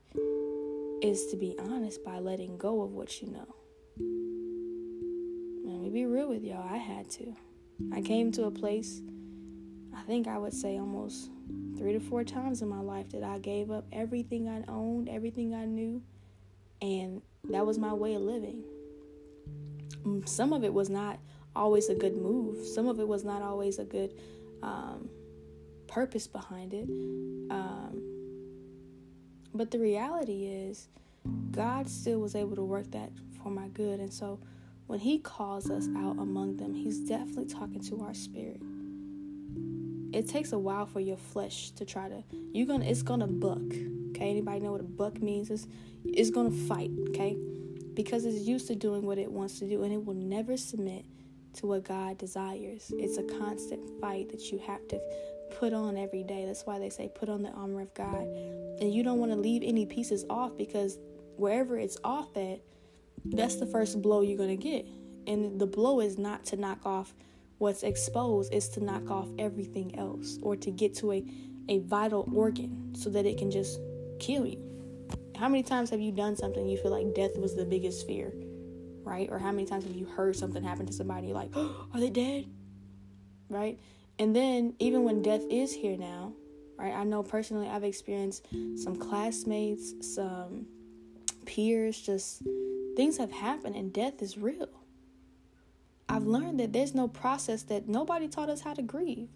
is 1.03 1.27
to 1.27 1.37
be 1.37 1.55
honest 1.59 2.03
by 2.03 2.17
letting 2.17 2.57
go 2.57 2.81
of 2.81 2.93
what 2.93 3.21
you 3.21 3.27
know 3.27 3.53
Let 5.63 5.79
me 5.79 5.91
be 5.91 6.07
real 6.07 6.29
with 6.29 6.43
y'all, 6.43 6.67
I 6.67 6.77
had 6.77 7.07
to. 7.11 7.35
I 7.93 8.01
came 8.01 8.31
to 8.31 8.45
a 8.45 8.51
place, 8.51 8.99
I 9.95 10.01
think 10.07 10.27
I 10.27 10.39
would 10.39 10.55
say 10.55 10.79
almost 10.79 11.29
three 11.77 11.93
to 11.93 11.99
four 11.99 12.23
times 12.23 12.63
in 12.63 12.67
my 12.67 12.81
life 12.81 13.09
that 13.11 13.21
I 13.21 13.37
gave 13.37 13.69
up 13.69 13.85
everything 13.91 14.49
I 14.49 14.63
owned, 14.67 15.07
everything 15.07 15.53
I 15.53 15.65
knew, 15.65 16.01
and 16.83 17.21
that 17.49 17.65
was 17.65 17.79
my 17.79 17.93
way 17.93 18.13
of 18.13 18.21
living. 18.21 18.61
Mm, 20.03 20.27
some 20.27 20.51
of 20.51 20.63
it 20.65 20.73
was 20.73 20.89
not 20.89 21.17
always 21.55 21.87
a 21.89 21.95
good 21.95 22.17
move, 22.17 22.65
some 22.67 22.87
of 22.87 22.99
it 22.99 23.07
was 23.07 23.23
not 23.23 23.41
always 23.41 23.79
a 23.79 23.85
good 23.85 24.13
um, 24.61 25.09
purpose 25.87 26.27
behind 26.27 26.73
it. 26.73 26.89
Um, 27.49 28.01
but 29.53 29.71
the 29.71 29.79
reality 29.79 30.45
is, 30.45 30.89
God 31.51 31.89
still 31.89 32.19
was 32.19 32.35
able 32.35 32.55
to 32.57 32.63
work 32.63 32.91
that 32.91 33.11
for 33.41 33.49
my 33.49 33.69
good. 33.69 34.01
And 34.01 34.11
so, 34.11 34.39
when 34.87 34.99
he 34.99 35.19
calls 35.19 35.69
us 35.69 35.87
out 35.95 36.17
among 36.19 36.57
them, 36.57 36.73
he's 36.73 36.99
definitely 36.99 37.45
talking 37.45 37.81
to 37.83 38.01
our 38.01 38.13
spirit. 38.13 38.61
It 40.11 40.27
takes 40.27 40.51
a 40.51 40.59
while 40.59 40.85
for 40.85 40.99
your 40.99 41.17
flesh 41.17 41.71
to 41.71 41.85
try 41.85 42.09
to 42.09 42.23
you're 42.51 42.67
gonna 42.67 42.85
it's 42.85 43.03
gonna 43.03 43.27
buck. 43.27 43.61
Okay, 44.23 44.29
anybody 44.29 44.61
know 44.61 44.71
what 44.71 44.79
a 44.79 44.85
buck 44.85 45.21
means? 45.21 45.49
It's 45.49 45.67
it's 46.05 46.29
gonna 46.29 46.49
fight, 46.49 46.91
okay? 47.09 47.35
Because 47.93 48.23
it's 48.23 48.47
used 48.47 48.67
to 48.67 48.75
doing 48.75 49.01
what 49.05 49.17
it 49.17 49.29
wants 49.29 49.59
to 49.59 49.67
do 49.67 49.83
and 49.83 49.91
it 49.91 50.05
will 50.05 50.13
never 50.13 50.55
submit 50.55 51.03
to 51.55 51.65
what 51.65 51.83
God 51.83 52.19
desires. 52.19 52.89
It's 52.95 53.17
a 53.17 53.23
constant 53.23 53.81
fight 53.99 54.29
that 54.29 54.49
you 54.49 54.59
have 54.59 54.87
to 54.87 55.01
put 55.59 55.73
on 55.73 55.97
every 55.97 56.23
day. 56.23 56.45
That's 56.45 56.65
why 56.65 56.79
they 56.79 56.89
say 56.89 57.11
put 57.13 57.27
on 57.27 57.43
the 57.43 57.49
armor 57.49 57.81
of 57.81 57.93
God. 57.95 58.25
And 58.79 58.93
you 58.93 59.03
don't 59.03 59.19
want 59.19 59.33
to 59.33 59.37
leave 59.37 59.61
any 59.61 59.85
pieces 59.85 60.23
off 60.29 60.55
because 60.57 60.97
wherever 61.35 61.77
it's 61.77 61.97
off 62.05 62.35
at, 62.37 62.61
that's 63.25 63.57
the 63.57 63.65
first 63.65 64.01
blow 64.01 64.21
you're 64.21 64.37
going 64.37 64.57
to 64.57 64.63
get. 64.63 64.87
And 65.27 65.59
the 65.59 65.67
blow 65.67 65.99
is 65.99 66.17
not 66.17 66.45
to 66.45 66.55
knock 66.55 66.85
off 66.85 67.13
what's 67.57 67.83
exposed, 67.83 68.53
it's 68.53 68.69
to 68.69 68.83
knock 68.83 69.11
off 69.11 69.27
everything 69.37 69.99
else 69.99 70.39
or 70.41 70.55
to 70.55 70.71
get 70.71 70.95
to 70.95 71.11
a, 71.11 71.25
a 71.67 71.79
vital 71.79 72.27
organ 72.33 72.95
so 72.95 73.09
that 73.09 73.25
it 73.25 73.37
can 73.37 73.51
just 73.51 73.79
kill 74.25 74.45
you. 74.45 74.61
How 75.37 75.49
many 75.49 75.63
times 75.63 75.89
have 75.89 75.99
you 75.99 76.11
done 76.11 76.35
something 76.35 76.67
you 76.67 76.77
feel 76.77 76.91
like 76.91 77.13
death 77.13 77.37
was 77.37 77.55
the 77.55 77.65
biggest 77.65 78.07
fear, 78.07 78.33
right? 79.03 79.27
Or 79.29 79.39
how 79.39 79.51
many 79.51 79.65
times 79.65 79.83
have 79.83 79.95
you 79.95 80.05
heard 80.05 80.35
something 80.35 80.63
happen 80.63 80.85
to 80.85 80.93
somebody 80.93 81.33
like, 81.33 81.49
oh, 81.55 81.87
are 81.93 81.99
they 81.99 82.09
dead? 82.09 82.45
Right? 83.49 83.79
And 84.19 84.35
then, 84.35 84.75
even 84.79 85.03
when 85.03 85.21
death 85.21 85.41
is 85.49 85.73
here 85.73 85.97
now, 85.97 86.33
right? 86.77 86.93
I 86.93 87.03
know 87.03 87.23
personally 87.23 87.67
I've 87.67 87.83
experienced 87.83 88.47
some 88.75 88.95
classmates, 88.95 89.93
some 90.15 90.67
peers, 91.45 91.99
just 91.99 92.43
things 92.95 93.17
have 93.17 93.31
happened 93.31 93.75
and 93.75 93.91
death 93.91 94.21
is 94.21 94.37
real. 94.37 94.69
I've 96.07 96.25
learned 96.25 96.59
that 96.59 96.73
there's 96.73 96.93
no 96.93 97.07
process 97.07 97.63
that 97.63 97.87
nobody 97.87 98.27
taught 98.27 98.49
us 98.49 98.61
how 98.61 98.73
to 98.73 98.81
grieve. 98.81 99.29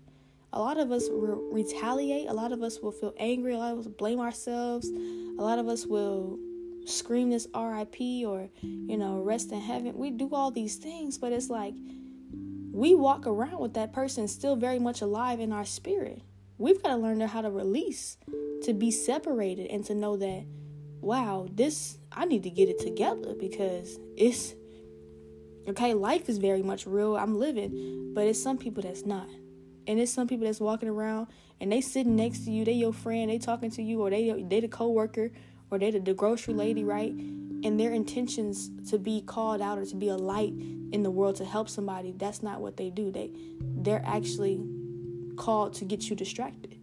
A 0.53 0.59
lot 0.59 0.77
of 0.77 0.91
us 0.91 1.09
will 1.09 1.49
retaliate, 1.51 2.29
a 2.29 2.33
lot 2.33 2.51
of 2.51 2.63
us 2.63 2.79
will 2.79 2.91
feel 2.91 3.13
angry, 3.17 3.53
a 3.53 3.57
lot 3.57 3.73
of 3.73 3.79
us 3.79 3.87
blame 3.87 4.19
ourselves, 4.19 4.87
a 4.87 5.41
lot 5.41 5.59
of 5.59 5.67
us 5.67 5.85
will 5.85 6.39
scream 6.85 7.29
this 7.29 7.47
RIP 7.53 8.25
or, 8.25 8.49
you 8.61 8.97
know, 8.97 9.19
rest 9.19 9.51
in 9.51 9.59
heaven. 9.59 9.97
We 9.97 10.09
do 10.09 10.29
all 10.31 10.51
these 10.51 10.75
things, 10.75 11.17
but 11.17 11.33
it's 11.33 11.49
like 11.49 11.73
we 12.71 12.95
walk 12.95 13.27
around 13.27 13.59
with 13.59 13.73
that 13.73 13.91
person 13.91 14.27
still 14.27 14.55
very 14.55 14.79
much 14.79 15.01
alive 15.01 15.39
in 15.39 15.51
our 15.51 15.65
spirit. 15.65 16.21
We've 16.57 16.81
got 16.81 16.89
to 16.89 16.95
learn 16.95 17.19
how 17.21 17.41
to 17.41 17.51
release, 17.51 18.17
to 18.63 18.73
be 18.73 18.89
separated, 18.89 19.67
and 19.69 19.83
to 19.85 19.95
know 19.95 20.15
that, 20.17 20.45
wow, 21.01 21.47
this, 21.51 21.97
I 22.11 22.25
need 22.25 22.43
to 22.43 22.49
get 22.49 22.69
it 22.69 22.79
together 22.79 23.35
because 23.39 23.99
it's, 24.15 24.55
okay, 25.67 25.93
life 25.93 26.29
is 26.29 26.37
very 26.37 26.63
much 26.63 26.87
real. 26.87 27.17
I'm 27.17 27.37
living, 27.37 28.13
but 28.15 28.25
it's 28.25 28.41
some 28.41 28.57
people 28.57 28.81
that's 28.81 29.05
not. 29.05 29.27
And 29.87 29.99
it's 29.99 30.13
some 30.13 30.27
people 30.27 30.45
that's 30.45 30.59
walking 30.59 30.89
around 30.89 31.27
and 31.59 31.71
they 31.71 31.81
sitting 31.81 32.15
next 32.15 32.45
to 32.45 32.51
you, 32.51 32.65
they 32.65 32.73
your 32.73 32.93
friend, 32.93 33.29
they 33.31 33.39
talking 33.39 33.71
to 33.71 33.81
you, 33.81 34.01
or 34.01 34.09
they 34.09 34.45
they 34.47 34.59
the 34.59 34.67
coworker, 34.67 35.31
or 35.71 35.79
they 35.79 35.91
the, 35.91 35.99
the 35.99 36.13
grocery 36.13 36.53
lady, 36.53 36.83
right? 36.83 37.11
And 37.11 37.79
their 37.79 37.91
intentions 37.91 38.69
to 38.91 38.99
be 38.99 39.21
called 39.21 39.61
out 39.61 39.79
or 39.79 39.85
to 39.85 39.95
be 39.95 40.09
a 40.09 40.17
light 40.17 40.53
in 40.91 41.03
the 41.03 41.09
world 41.09 41.37
to 41.37 41.45
help 41.45 41.69
somebody, 41.69 42.13
that's 42.15 42.43
not 42.43 42.61
what 42.61 42.77
they 42.77 42.89
do. 42.89 43.11
They 43.11 43.31
they're 43.59 44.03
actually 44.05 44.61
called 45.37 45.73
to 45.75 45.85
get 45.85 46.09
you 46.09 46.15
distracted. 46.15 46.77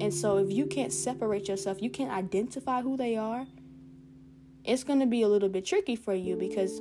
And 0.00 0.14
so 0.14 0.38
if 0.38 0.50
you 0.50 0.66
can't 0.66 0.92
separate 0.92 1.48
yourself, 1.48 1.82
you 1.82 1.90
can't 1.90 2.12
identify 2.12 2.82
who 2.82 2.96
they 2.96 3.16
are, 3.16 3.46
it's 4.64 4.84
to 5.00 5.06
be 5.06 5.22
a 5.22 5.28
little 5.28 5.48
bit 5.48 5.64
tricky 5.66 5.96
for 5.96 6.14
you 6.14 6.36
because 6.36 6.80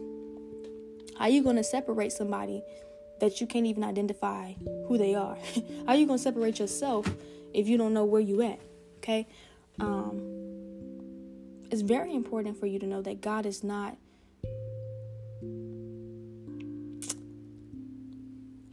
how 1.18 1.28
you 1.28 1.42
to 1.58 1.64
separate 1.64 2.12
somebody 2.12 2.62
that 3.20 3.42
you 3.42 3.48
can't 3.48 3.66
even 3.66 3.84
identify 3.84 4.54
who 4.88 4.98
they 4.98 5.16
are? 5.16 5.38
how 5.86 5.94
are 5.94 5.96
you 5.96 6.08
to 6.08 6.18
separate 6.18 6.60
yourself 6.60 7.10
if 7.54 7.68
you 7.68 7.78
don't 7.78 7.94
know 7.94 8.06
where 8.06 8.22
you 8.22 8.42
at? 8.42 8.60
Okay? 8.98 9.28
Um 9.80 10.22
it's 11.70 11.82
very 11.82 12.16
important 12.16 12.58
for 12.58 12.66
you 12.66 12.80
to 12.80 12.88
know 12.88 13.02
that 13.02 13.22
God 13.22 13.46
is 13.46 13.64
not 13.64 13.98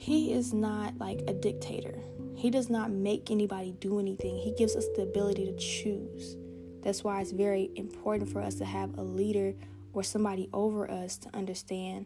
He 0.05 0.35
is 0.35 0.53
not 0.53 0.99
like 0.99 1.23
a 1.27 1.33
dictator. 1.33 1.99
He 2.37 2.51
does 2.51 2.69
not 2.69 2.91
make 2.91 3.31
anybody 3.31 3.75
do 3.81 3.99
anything. 3.99 4.37
He 4.37 4.53
gives 4.53 4.77
us 4.77 4.85
the 4.97 5.03
ability 5.03 5.47
to 5.47 5.57
choose. 5.57 6.37
That's 6.83 7.03
why 7.03 7.23
it's 7.23 7.33
very 7.33 7.71
important 7.75 8.31
for 8.31 8.43
us 8.43 8.57
to 8.57 8.67
have 8.67 8.99
a 8.99 9.03
leader 9.03 9.55
or 9.95 10.03
somebody 10.03 10.51
over 10.53 10.91
us 10.91 11.17
to 11.17 11.35
understand 11.35 12.05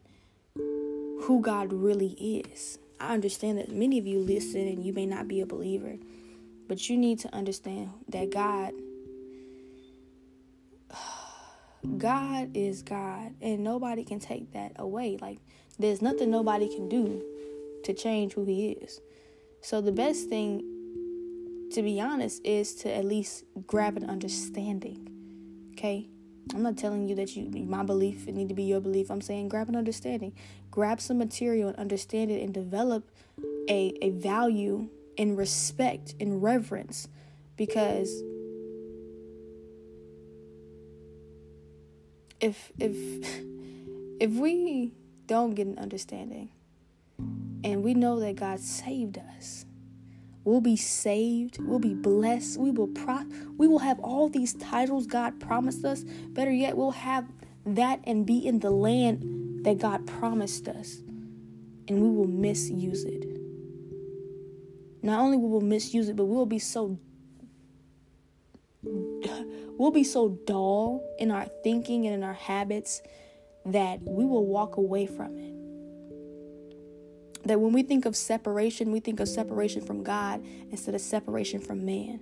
who 1.23 1.41
God 1.41 1.73
really 1.73 2.45
is. 2.49 2.79
I 3.01 3.15
understand 3.15 3.59
that 3.59 3.71
many 3.71 3.99
of 3.99 4.07
you 4.07 4.19
listen 4.19 4.61
and 4.61 4.85
you 4.85 4.93
may 4.93 5.07
not 5.07 5.29
be 5.29 5.41
a 5.41 5.47
believer, 5.47 5.97
but 6.67 6.89
you 6.89 6.97
need 6.97 7.19
to 7.21 7.35
understand 7.35 7.91
that 8.09 8.31
God 8.31 8.73
God 11.97 12.57
is 12.57 12.83
God 12.83 13.35
and 13.41 13.63
nobody 13.63 14.05
can 14.05 14.19
take 14.19 14.53
that 14.53 14.73
away. 14.77 15.17
Like 15.21 15.39
there's 15.79 16.03
nothing 16.03 16.31
nobody 16.31 16.69
can 16.69 16.89
do 16.89 17.23
to 17.85 17.93
change 17.93 18.33
who 18.33 18.45
he 18.45 18.71
is. 18.73 19.01
So 19.61 19.81
the 19.81 19.93
best 19.93 20.29
thing 20.29 20.63
to 21.73 21.83
be 21.83 22.01
honest 22.01 22.45
is 22.45 22.75
to 22.77 22.95
at 22.95 23.05
least 23.05 23.45
grab 23.67 23.97
an 23.97 24.09
understanding. 24.09 25.09
Okay? 25.73 26.09
I'm 26.55 26.63
not 26.63 26.77
telling 26.77 27.09
you 27.09 27.15
that 27.17 27.37
you 27.37 27.51
my 27.67 27.83
belief 27.83 28.27
it 28.27 28.35
need 28.35 28.49
to 28.49 28.55
be 28.55 28.65
your 28.65 28.81
belief. 28.81 29.11
I'm 29.11 29.21
saying 29.21 29.49
grab 29.49 29.69
an 29.69 29.77
understanding. 29.77 30.35
Grab 30.71 31.01
some 31.01 31.19
material 31.19 31.69
and 31.69 31.79
understand 31.79 32.31
it 32.31 32.43
and 32.43 32.53
develop 32.53 33.11
a 33.69 33.95
a 34.03 34.11
value 34.11 34.89
and 35.17 35.37
respect 35.37 36.15
and 36.21 36.43
reverence 36.43 37.09
because 37.57 38.23
if 42.41 42.73
if 42.79 42.97
if 44.21 44.33
we 44.33 44.93
don't 45.27 45.55
get 45.55 45.67
an 45.67 45.79
understanding 45.79 46.51
and 47.63 47.83
we 47.83 47.95
know 47.95 48.19
that 48.21 48.37
God 48.37 48.61
saved 48.61 49.19
us. 49.19 49.65
We'll 50.45 50.61
be 50.61 50.77
saved. 50.77 51.59
We'll 51.61 51.79
be 51.79 51.95
blessed. 51.95 52.59
We 52.59 52.71
will 52.71 52.89
pro- 52.89 53.27
we 53.57 53.67
will 53.67 53.81
have 53.81 53.99
all 54.01 54.29
these 54.29 54.55
titles 54.55 55.07
God 55.07 55.41
promised 55.41 55.85
us. 55.85 56.05
Better 56.05 56.53
yet, 56.53 56.77
we'll 56.77 56.93
have 56.93 57.27
that 57.67 58.01
and 58.05 58.25
be 58.25 58.47
in 58.47 58.61
the 58.61 58.71
land 58.71 59.65
that 59.65 59.79
God 59.79 60.07
promised 60.07 60.69
us. 60.69 61.03
And 61.89 62.01
we 62.01 62.11
will 62.11 62.29
misuse 62.29 63.05
it. 63.05 63.25
Not 65.03 65.21
only 65.21 65.37
will 65.37 65.61
we 65.61 65.67
misuse 65.67 66.09
it, 66.09 66.17
but 66.17 66.27
we'll 66.27 66.47
be 66.47 66.59
so 66.59 66.99
we'll 68.83 69.91
be 69.91 70.05
so 70.05 70.29
dull 70.47 71.03
in 71.19 71.31
our 71.31 71.47
thinking 71.65 72.07
and 72.07 72.15
in 72.15 72.23
our 72.23 72.33
habits 72.33 73.03
that 73.67 74.01
we 74.03 74.25
will 74.25 74.47
walk 74.47 74.77
away 74.77 75.07
from 75.07 75.37
it 75.37 75.58
that 77.49 77.61
when 77.61 77.73
we 77.73 77.83
think 77.83 78.05
of 78.05 78.17
separation, 78.17 78.93
we 78.93 79.01
think 79.01 79.21
of 79.21 79.29
separation 79.29 79.83
from 79.83 80.03
God 80.03 80.45
instead 80.71 80.95
of 80.95 81.01
separation 81.01 81.61
from 81.61 81.85
man, 81.85 82.21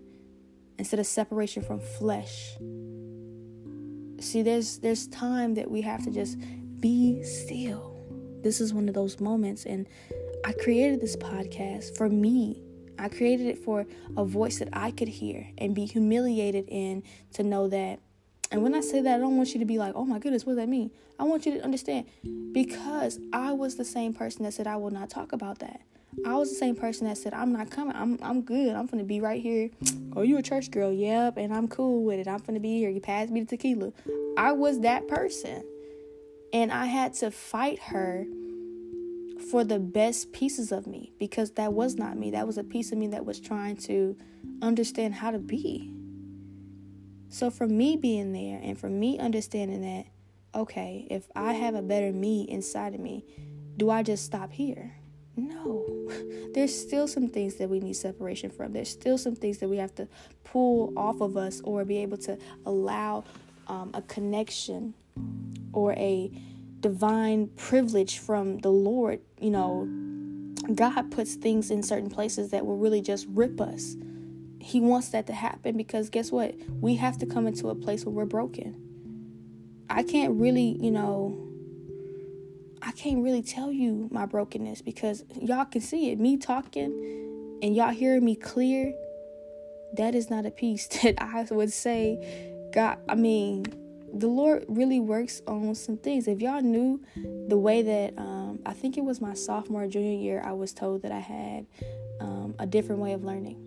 instead 0.79 1.01
of 1.01 1.07
separation 1.07 1.63
from 1.63 1.81
flesh. 1.81 2.57
See, 4.21 4.43
there's 4.43 4.79
there's 4.79 5.07
time 5.09 5.55
that 5.55 5.71
we 5.71 5.83
have 5.83 6.05
to 6.05 6.11
just 6.11 6.39
be 6.81 7.23
still. 7.23 7.95
This 8.43 8.61
is 8.61 8.73
one 8.73 8.89
of 8.89 8.95
those 8.95 9.21
moments 9.21 9.67
and 9.67 9.87
I 10.45 10.53
created 10.53 11.01
this 11.01 11.17
podcast 11.17 11.97
for 11.97 12.09
me. 12.09 12.63
I 12.99 13.09
created 13.09 13.49
it 13.49 13.59
for 13.59 13.85
a 14.17 14.25
voice 14.25 14.61
that 14.61 14.69
I 14.73 14.93
could 14.93 15.09
hear 15.09 15.51
and 15.59 15.75
be 15.75 15.85
humiliated 15.85 16.67
in 16.69 17.03
to 17.35 17.43
know 17.43 17.69
that 17.69 18.01
and 18.57 18.63
when 18.63 18.75
I 18.75 18.81
say 18.81 19.03
that, 19.03 19.17
I 19.17 19.19
don't 19.19 19.37
want 19.37 19.53
you 19.53 19.61
to 19.61 19.67
be 19.67 19.77
like, 19.77 19.93
oh 19.95 20.07
my 20.07 20.19
goodness, 20.19 20.47
what 20.47 20.53
does 20.55 20.63
that 20.63 20.69
mean? 20.71 20.91
I 21.19 21.25
want 21.25 21.45
you 21.45 21.53
to 21.59 21.61
understand 21.63 22.07
because 22.53 23.21
I 23.31 23.53
was 23.53 23.77
the 23.77 23.85
same 23.85 24.15
person 24.15 24.45
that 24.45 24.55
said 24.55 24.67
I 24.67 24.77
will 24.77 24.89
not 24.89 25.11
talk 25.11 25.35
about 25.35 25.59
that. 25.59 25.83
I 26.25 26.37
was 26.37 26.49
the 26.49 26.57
same 26.57 26.75
person 26.75 27.07
that 27.07 27.19
said 27.19 27.35
I'm 27.35 27.53
not 27.53 27.69
coming. 27.71 27.95
I'm 27.95 28.19
I'm 28.23 28.41
good. 28.41 28.75
I'm 28.75 28.87
gonna 28.87 29.05
be 29.05 29.21
right 29.21 29.43
here. 29.43 29.69
Oh, 30.17 30.23
you 30.23 30.39
a 30.39 30.43
church 30.43 30.71
girl? 30.71 30.91
Yep, 30.91 31.37
and 31.37 31.53
I'm 31.53 31.69
cool 31.69 32.03
with 32.03 32.19
it. 32.19 32.27
I'm 32.27 32.39
gonna 32.39 32.59
be 32.59 32.79
here. 32.79 32.89
You 32.89 33.03
pass 33.03 33.29
me 33.29 33.41
the 33.41 33.47
tequila. 33.47 33.93
I 34.39 34.53
was 34.53 34.81
that 34.81 35.07
person, 35.07 35.63
and 36.55 36.73
I 36.73 36.87
had 36.87 37.13
to 37.17 37.31
fight 37.31 37.79
her 37.79 38.25
for 39.51 39.65
the 39.65 39.79
best 39.79 40.33
pieces 40.33 40.73
of 40.73 40.87
me 40.87 41.13
because 41.19 41.51
that 41.53 41.75
was 41.75 41.97
not 41.97 42.17
me. 42.17 42.31
That 42.31 42.47
was 42.47 42.57
a 42.57 42.65
piece 42.65 42.91
of 42.91 42.97
me 42.97 43.09
that 43.09 43.27
was 43.27 43.39
trying 43.39 43.77
to 43.89 44.17
understand 44.63 45.13
how 45.13 45.31
to 45.31 45.39
be. 45.39 45.93
So, 47.29 47.51
for 47.51 47.67
me 47.67 47.97
being 47.97 48.33
there 48.33 48.61
and 48.63 48.79
for 48.79 48.89
me 48.89 49.19
understanding 49.19 49.83
that, 49.83 50.07
okay, 50.55 51.07
if 51.11 51.29
I 51.35 51.53
have 51.53 51.75
a 51.75 51.83
better 51.83 52.13
me 52.13 52.43
inside 52.49 52.95
of 52.95 53.01
me, 53.01 53.25
do 53.77 53.91
I 53.91 54.03
just 54.03 54.25
stop 54.25 54.53
here? 54.53 54.95
No. 55.37 55.85
There's 56.55 56.75
still 56.79 57.07
some 57.07 57.29
things 57.29 57.57
that 57.57 57.69
we 57.69 57.81
need 57.81 57.95
separation 57.95 58.51
from. 58.51 58.73
There's 58.73 58.89
still 58.89 59.19
some 59.19 59.37
things 59.37 59.59
that 59.59 59.69
we 59.69 59.77
have 59.77 59.95
to 59.97 60.09
pull 60.45 60.93
off 60.97 61.21
of 61.21 61.37
us 61.37 61.61
or 61.63 61.85
be 61.85 61.99
able 61.99 62.17
to 62.19 62.39
allow 62.65 63.25
um, 63.67 63.91
a 63.93 64.03
connection 64.03 64.95
or 65.73 65.93
a 65.95 66.31
divine 66.81 67.49
privilege 67.57 68.19
from 68.19 68.59
the 68.59 68.71
Lord. 68.71 69.21
You 69.39 69.51
know, 69.51 69.89
God 70.75 71.11
puts 71.11 71.35
things 71.35 71.71
in 71.71 71.83
certain 71.83 72.09
places 72.09 72.51
that 72.51 72.65
will 72.65 72.79
really 72.79 73.03
just 73.03 73.27
rip 73.29 73.61
us 73.61 73.97
he 74.67 74.81
wants 74.81 75.11
that 75.11 75.29
to 75.29 75.33
happen 75.33 75.77
because 75.77 76.11
guess 76.11 76.33
what? 76.33 76.57
We 76.81 76.97
have 76.97 77.19
to 77.19 77.27
come 77.27 77.47
into 77.47 77.69
a 77.69 77.75
place 77.77 78.05
where 78.05 78.13
we're 78.13 78.25
broken. 78.25 78.75
I 79.89 80.03
can't 80.03 80.35
really, 80.35 80.77
you 80.81 80.91
know, 80.91 81.41
I 82.83 82.91
can't 82.91 83.23
really 83.23 83.43
tell 83.43 83.71
you 83.71 84.09
my 84.11 84.27
brokenness 84.27 84.83
because 84.83 85.25
y'all 85.41 85.67
can 85.67 85.81
see 85.81 86.11
it. 86.11 86.19
Me 86.19 86.37
talking 86.37 87.59
and 87.63 87.77
y'all 87.77 87.93
hearing 87.93 88.25
me 88.25 88.35
clear, 88.35 88.93
that 89.97 90.17
is 90.17 90.31
not 90.31 90.45
a 90.45 90.51
piece 90.51 90.87
that 91.03 91.15
I 91.23 91.47
would 91.49 91.73
say, 91.73 92.19
God, 92.75 92.99
I 93.09 93.15
mean, 93.15 93.67
the 94.13 94.27
Lord 94.27 94.65
really 94.67 94.99
works 94.99 95.43
on 95.47 95.77
some 95.77 95.97
things. 95.97 96.27
If 96.27 96.41
y'all 96.41 96.61
knew 96.61 97.01
the 97.47 97.57
way 97.57 97.83
that, 97.83 98.19
um, 98.19 98.59
I 98.67 98.73
think 98.73 98.99
it 98.99 99.05
was 99.05 99.21
my 99.21 99.35
sophomore, 99.35 99.87
junior 99.87 100.19
year, 100.19 100.43
I 100.45 100.55
was 100.55 100.73
told 100.73 101.03
that 101.03 101.13
I 101.13 101.21
had 101.21 101.67
um, 102.21 102.57
a 102.59 102.67
different 102.67 103.01
way 103.01 103.13
of 103.13 103.23
learning 103.23 103.66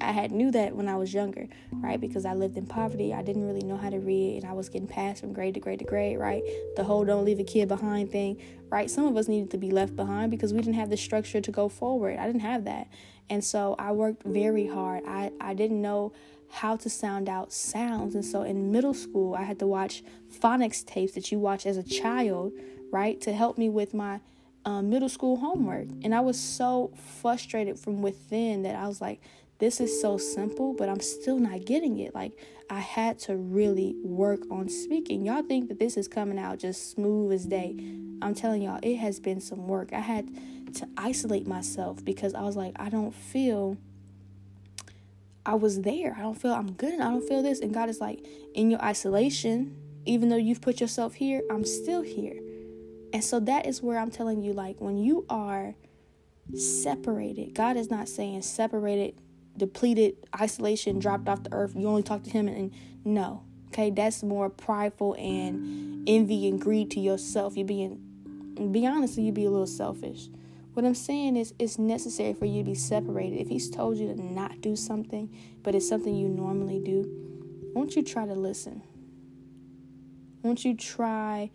I 0.00 0.12
had 0.12 0.32
knew 0.32 0.50
that 0.52 0.74
when 0.74 0.88
I 0.88 0.96
was 0.96 1.12
younger, 1.12 1.46
right? 1.72 2.00
Because 2.00 2.24
I 2.24 2.34
lived 2.34 2.56
in 2.56 2.66
poverty. 2.66 3.12
I 3.12 3.22
didn't 3.22 3.46
really 3.46 3.62
know 3.62 3.76
how 3.76 3.90
to 3.90 3.98
read 3.98 4.42
and 4.42 4.50
I 4.50 4.54
was 4.54 4.68
getting 4.68 4.88
passed 4.88 5.20
from 5.20 5.32
grade 5.32 5.54
to 5.54 5.60
grade 5.60 5.78
to 5.80 5.84
grade, 5.84 6.18
right? 6.18 6.42
The 6.76 6.84
whole 6.84 7.04
don't 7.04 7.24
leave 7.24 7.38
a 7.38 7.44
kid 7.44 7.68
behind 7.68 8.10
thing, 8.10 8.40
right? 8.70 8.90
Some 8.90 9.06
of 9.06 9.16
us 9.16 9.28
needed 9.28 9.50
to 9.50 9.58
be 9.58 9.70
left 9.70 9.96
behind 9.96 10.30
because 10.30 10.52
we 10.52 10.60
didn't 10.60 10.74
have 10.74 10.90
the 10.90 10.96
structure 10.96 11.40
to 11.40 11.50
go 11.50 11.68
forward. 11.68 12.18
I 12.18 12.26
didn't 12.26 12.40
have 12.40 12.64
that. 12.64 12.88
And 13.28 13.44
so 13.44 13.76
I 13.78 13.92
worked 13.92 14.24
very 14.24 14.66
hard. 14.66 15.04
I, 15.06 15.30
I 15.40 15.54
didn't 15.54 15.80
know 15.80 16.12
how 16.50 16.76
to 16.76 16.90
sound 16.90 17.28
out 17.28 17.52
sounds. 17.52 18.14
And 18.14 18.24
so 18.24 18.42
in 18.42 18.72
middle 18.72 18.94
school, 18.94 19.34
I 19.34 19.42
had 19.42 19.58
to 19.60 19.66
watch 19.66 20.02
phonics 20.32 20.84
tapes 20.84 21.12
that 21.12 21.30
you 21.30 21.38
watch 21.38 21.64
as 21.64 21.76
a 21.76 21.82
child, 21.82 22.52
right? 22.90 23.20
To 23.20 23.32
help 23.32 23.56
me 23.56 23.68
with 23.68 23.94
my 23.94 24.20
uh, 24.64 24.82
middle 24.82 25.08
school 25.08 25.36
homework. 25.36 25.88
And 26.02 26.14
I 26.14 26.20
was 26.20 26.38
so 26.38 26.92
frustrated 27.20 27.78
from 27.78 28.02
within 28.02 28.62
that 28.64 28.76
I 28.76 28.86
was 28.88 29.00
like, 29.00 29.20
this 29.60 29.78
is 29.80 30.00
so 30.00 30.18
simple, 30.18 30.74
but 30.74 30.88
I'm 30.88 31.00
still 31.00 31.38
not 31.38 31.64
getting 31.64 31.98
it. 31.98 32.14
Like, 32.14 32.32
I 32.68 32.80
had 32.80 33.18
to 33.20 33.36
really 33.36 33.94
work 34.02 34.40
on 34.50 34.68
speaking. 34.68 35.26
Y'all 35.26 35.42
think 35.42 35.68
that 35.68 35.78
this 35.78 35.96
is 35.96 36.08
coming 36.08 36.38
out 36.38 36.58
just 36.58 36.90
smooth 36.90 37.32
as 37.32 37.46
day. 37.46 37.76
I'm 38.22 38.34
telling 38.34 38.62
y'all, 38.62 38.80
it 38.82 38.96
has 38.96 39.20
been 39.20 39.40
some 39.40 39.68
work. 39.68 39.92
I 39.92 40.00
had 40.00 40.28
to 40.74 40.88
isolate 40.96 41.46
myself 41.46 42.04
because 42.04 42.34
I 42.34 42.42
was 42.42 42.56
like, 42.56 42.74
I 42.76 42.88
don't 42.88 43.14
feel 43.14 43.76
I 45.44 45.54
was 45.54 45.82
there. 45.82 46.14
I 46.16 46.22
don't 46.22 46.40
feel 46.40 46.52
I'm 46.52 46.72
good. 46.72 47.00
I 47.00 47.10
don't 47.10 47.26
feel 47.26 47.42
this. 47.42 47.60
And 47.60 47.74
God 47.74 47.88
is 47.88 48.00
like, 48.00 48.24
in 48.54 48.70
your 48.70 48.82
isolation, 48.82 49.76
even 50.06 50.28
though 50.28 50.36
you've 50.36 50.60
put 50.60 50.80
yourself 50.80 51.14
here, 51.14 51.42
I'm 51.50 51.64
still 51.64 52.02
here. 52.02 52.40
And 53.12 53.24
so 53.24 53.40
that 53.40 53.66
is 53.66 53.82
where 53.82 53.98
I'm 53.98 54.10
telling 54.10 54.42
you, 54.42 54.52
like, 54.52 54.80
when 54.80 54.96
you 54.96 55.26
are 55.28 55.74
separated, 56.54 57.54
God 57.54 57.76
is 57.76 57.90
not 57.90 58.08
saying 58.08 58.42
separated, 58.42 59.14
depleted, 59.60 60.16
isolation, 60.40 60.98
dropped 60.98 61.28
off 61.28 61.44
the 61.44 61.52
earth. 61.52 61.74
You 61.76 61.86
only 61.86 62.02
talk 62.02 62.24
to 62.24 62.30
Him, 62.30 62.48
and, 62.48 62.56
and 62.56 62.72
no. 63.04 63.44
Okay, 63.68 63.90
that's 63.90 64.22
more 64.22 64.50
prideful 64.50 65.14
and 65.14 66.08
envy 66.08 66.48
and 66.48 66.60
greed 66.60 66.90
to 66.92 67.00
yourself. 67.00 67.56
You're 67.56 67.66
being, 67.66 68.00
be 68.72 68.86
honest, 68.86 69.16
you 69.16 69.30
be 69.30 69.44
a 69.44 69.50
little 69.50 69.66
selfish. 69.66 70.28
What 70.74 70.84
I'm 70.84 70.94
saying 70.94 71.36
is, 71.36 71.54
it's 71.58 71.78
necessary 71.78 72.32
for 72.32 72.46
you 72.46 72.62
to 72.62 72.70
be 72.70 72.74
separated. 72.74 73.40
If 73.40 73.48
He's 73.48 73.70
told 73.70 73.96
you 73.98 74.08
to 74.08 74.20
not 74.20 74.60
do 74.60 74.74
something, 74.74 75.32
but 75.62 75.74
it's 75.74 75.88
something 75.88 76.16
you 76.16 76.28
normally 76.28 76.80
do, 76.80 77.08
won't 77.74 77.94
you 77.94 78.02
try 78.02 78.26
to 78.26 78.34
listen? 78.34 78.82
Won't 80.42 80.64
you 80.64 80.74
try 80.74 81.50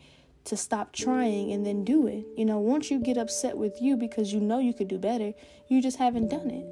to 0.45 0.55
stop 0.55 0.93
trying 0.93 1.51
and 1.51 1.65
then 1.65 1.83
do 1.83 2.07
it. 2.07 2.25
You 2.37 2.45
know, 2.45 2.59
once 2.59 2.89
you 2.89 2.99
get 2.99 3.17
upset 3.17 3.57
with 3.57 3.81
you 3.81 3.97
because 3.97 4.31
you 4.31 4.39
know 4.39 4.59
you 4.59 4.73
could 4.73 4.87
do 4.87 4.97
better, 4.97 5.33
you 5.67 5.81
just 5.81 5.97
haven't 5.97 6.29
done 6.29 6.49
it. 6.49 6.65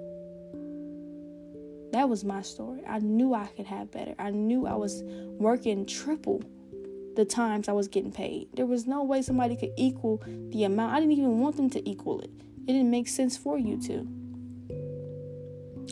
That 1.94 2.10
was 2.10 2.24
my 2.24 2.42
story. 2.42 2.82
I 2.88 2.98
knew 2.98 3.36
I 3.36 3.46
could 3.46 3.68
have 3.68 3.92
better. 3.92 4.16
I 4.18 4.32
knew 4.32 4.66
I 4.66 4.74
was 4.74 5.04
working 5.04 5.86
triple 5.86 6.42
the 7.16 7.24
times 7.24 7.70
I 7.70 7.74
was 7.74 7.88
getting 7.88 8.12
paid. 8.12 8.48
There 8.56 8.66
was 8.66 8.88
no 8.88 9.04
way 9.04 9.22
somebody 9.22 9.56
could 9.56 9.74
equal 9.78 10.20
the 10.50 10.64
amount. 10.64 10.92
I 10.92 11.00
didn't 11.00 11.12
even 11.12 11.40
want 11.40 11.56
them 11.56 11.70
to 11.70 11.88
equal 11.88 12.20
it. 12.22 12.32
It 12.68 12.74
didn't 12.74 12.90
make 12.90 13.08
sense 13.08 13.38
for 13.38 13.60
you 13.60 13.80
to. 13.84 14.08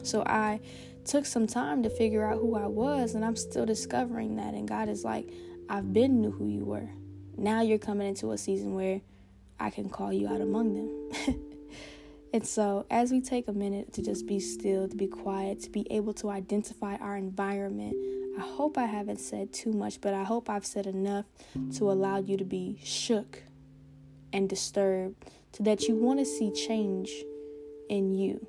So 0.03 0.23
I 0.25 0.59
took 1.05 1.27
some 1.27 1.45
time 1.45 1.83
to 1.83 1.89
figure 1.91 2.25
out 2.25 2.39
who 2.39 2.55
I 2.55 2.65
was, 2.65 3.13
and 3.13 3.23
I'm 3.23 3.35
still 3.35 3.67
discovering 3.67 4.37
that. 4.37 4.55
And 4.55 4.67
God 4.67 4.89
is 4.89 5.03
like, 5.03 5.29
I've 5.69 5.93
been 5.93 6.19
knew 6.19 6.31
who 6.31 6.47
you 6.47 6.65
were. 6.65 6.89
Now 7.37 7.61
you're 7.61 7.77
coming 7.77 8.07
into 8.07 8.31
a 8.31 8.39
season 8.39 8.73
where 8.73 9.01
I 9.59 9.69
can 9.69 9.87
call 9.87 10.11
you 10.11 10.27
out 10.27 10.41
among 10.41 10.73
them. 10.73 11.45
and 12.33 12.47
so, 12.47 12.85
as 12.89 13.11
we 13.11 13.19
take 13.19 13.47
a 13.47 13.53
minute 13.53 13.93
to 13.93 14.01
just 14.01 14.25
be 14.25 14.39
still, 14.39 14.87
to 14.87 14.95
be 14.95 15.07
quiet, 15.07 15.61
to 15.61 15.69
be 15.69 15.85
able 15.91 16.13
to 16.15 16.29
identify 16.29 16.95
our 16.95 17.17
environment, 17.17 17.95
I 18.37 18.41
hope 18.41 18.77
I 18.77 18.85
haven't 18.85 19.19
said 19.19 19.51
too 19.51 19.73
much, 19.73 19.99
but 19.99 20.13
I 20.13 20.23
hope 20.23 20.49
I've 20.49 20.65
said 20.65 20.87
enough 20.87 21.25
to 21.75 21.91
allow 21.91 22.19
you 22.19 22.37
to 22.37 22.45
be 22.45 22.79
shook 22.83 23.43
and 24.31 24.47
disturbed 24.47 25.25
so 25.51 25.63
that 25.65 25.83
you 25.89 25.95
want 25.95 26.19
to 26.19 26.25
see 26.25 26.51
change 26.51 27.11
in 27.89 28.13
you. 28.13 28.47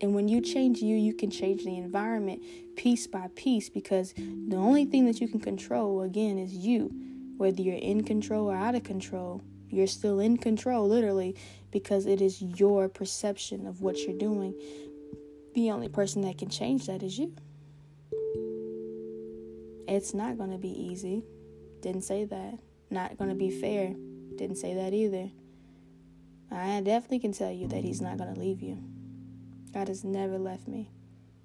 And 0.00 0.14
when 0.14 0.28
you 0.28 0.40
change 0.40 0.80
you, 0.80 0.96
you 0.96 1.12
can 1.14 1.30
change 1.30 1.64
the 1.64 1.76
environment 1.76 2.42
piece 2.76 3.06
by 3.06 3.28
piece 3.36 3.68
because 3.68 4.14
the 4.14 4.56
only 4.56 4.86
thing 4.86 5.04
that 5.06 5.20
you 5.20 5.28
can 5.28 5.40
control, 5.40 6.02
again, 6.02 6.38
is 6.38 6.52
you. 6.52 6.90
Whether 7.36 7.62
you're 7.62 7.76
in 7.76 8.04
control 8.04 8.50
or 8.50 8.56
out 8.56 8.74
of 8.74 8.84
control, 8.84 9.42
you're 9.74 9.86
still 9.86 10.20
in 10.20 10.36
control, 10.36 10.88
literally, 10.88 11.36
because 11.70 12.06
it 12.06 12.20
is 12.20 12.40
your 12.40 12.88
perception 12.88 13.66
of 13.66 13.80
what 13.80 13.98
you're 13.98 14.16
doing. 14.16 14.54
The 15.54 15.70
only 15.70 15.88
person 15.88 16.22
that 16.22 16.38
can 16.38 16.48
change 16.48 16.86
that 16.86 17.02
is 17.02 17.18
you. 17.18 17.34
It's 19.86 20.14
not 20.14 20.38
going 20.38 20.50
to 20.50 20.58
be 20.58 20.70
easy. 20.70 21.22
Didn't 21.80 22.02
say 22.02 22.24
that. 22.24 22.58
Not 22.90 23.18
going 23.18 23.30
to 23.30 23.36
be 23.36 23.50
fair. 23.50 23.94
Didn't 24.36 24.56
say 24.56 24.74
that 24.74 24.94
either. 24.94 25.30
I 26.50 26.80
definitely 26.80 27.18
can 27.18 27.32
tell 27.32 27.50
you 27.50 27.68
that 27.68 27.84
He's 27.84 28.00
not 28.00 28.16
going 28.16 28.32
to 28.32 28.40
leave 28.40 28.62
you. 28.62 28.78
God 29.72 29.88
has 29.88 30.04
never 30.04 30.38
left 30.38 30.68
me. 30.68 30.88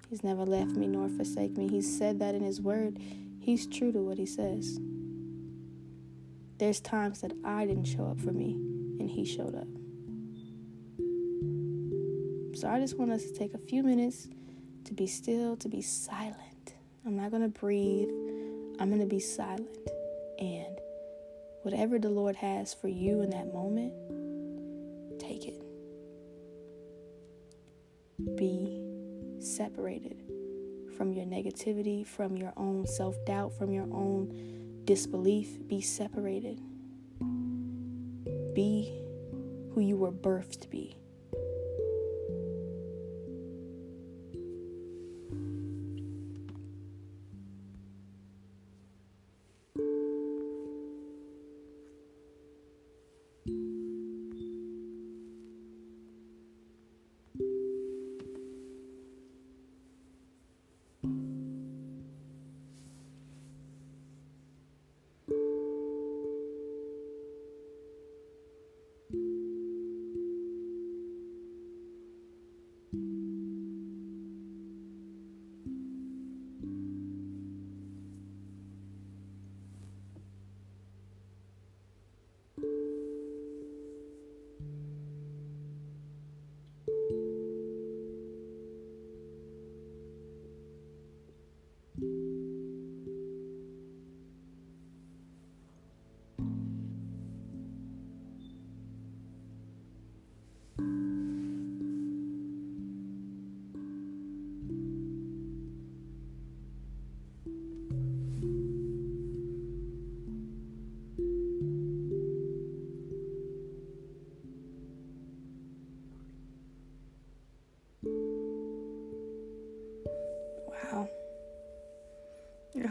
He's 0.08 0.24
never 0.24 0.44
left 0.44 0.70
me 0.70 0.86
nor 0.86 1.08
forsake 1.08 1.56
me. 1.56 1.68
He 1.68 1.82
said 1.82 2.18
that 2.20 2.34
in 2.34 2.42
His 2.42 2.60
Word. 2.60 2.98
He's 3.40 3.66
true 3.66 3.92
to 3.92 3.98
what 3.98 4.18
He 4.18 4.26
says. 4.26 4.78
There's 6.60 6.78
times 6.78 7.22
that 7.22 7.32
I 7.42 7.64
didn't 7.64 7.86
show 7.86 8.04
up 8.04 8.20
for 8.20 8.32
me 8.32 8.52
and 9.00 9.08
he 9.08 9.24
showed 9.24 9.54
up. 9.54 9.66
So 12.54 12.68
I 12.68 12.78
just 12.78 12.98
want 12.98 13.12
us 13.12 13.24
to 13.24 13.32
take 13.32 13.54
a 13.54 13.58
few 13.58 13.82
minutes 13.82 14.28
to 14.84 14.92
be 14.92 15.06
still, 15.06 15.56
to 15.56 15.70
be 15.70 15.80
silent. 15.80 16.74
I'm 17.06 17.16
not 17.16 17.30
going 17.30 17.42
to 17.42 17.48
breathe. 17.48 18.10
I'm 18.78 18.90
going 18.90 19.00
to 19.00 19.06
be 19.06 19.20
silent. 19.20 19.74
And 20.38 20.78
whatever 21.62 21.98
the 21.98 22.10
Lord 22.10 22.36
has 22.36 22.74
for 22.74 22.88
you 22.88 23.22
in 23.22 23.30
that 23.30 23.54
moment, 23.54 23.94
take 25.18 25.46
it. 25.46 25.62
Be 28.36 28.82
separated 29.40 30.18
from 30.94 31.14
your 31.14 31.24
negativity, 31.24 32.06
from 32.06 32.36
your 32.36 32.52
own 32.58 32.86
self 32.86 33.16
doubt, 33.24 33.56
from 33.56 33.72
your 33.72 33.88
own 33.94 34.59
disbelief, 34.84 35.58
be 35.66 35.80
separated. 35.80 36.60
Be 38.54 38.92
who 39.72 39.80
you 39.80 39.96
were 39.96 40.12
birthed 40.12 40.60
to 40.60 40.68
be. 40.68 40.99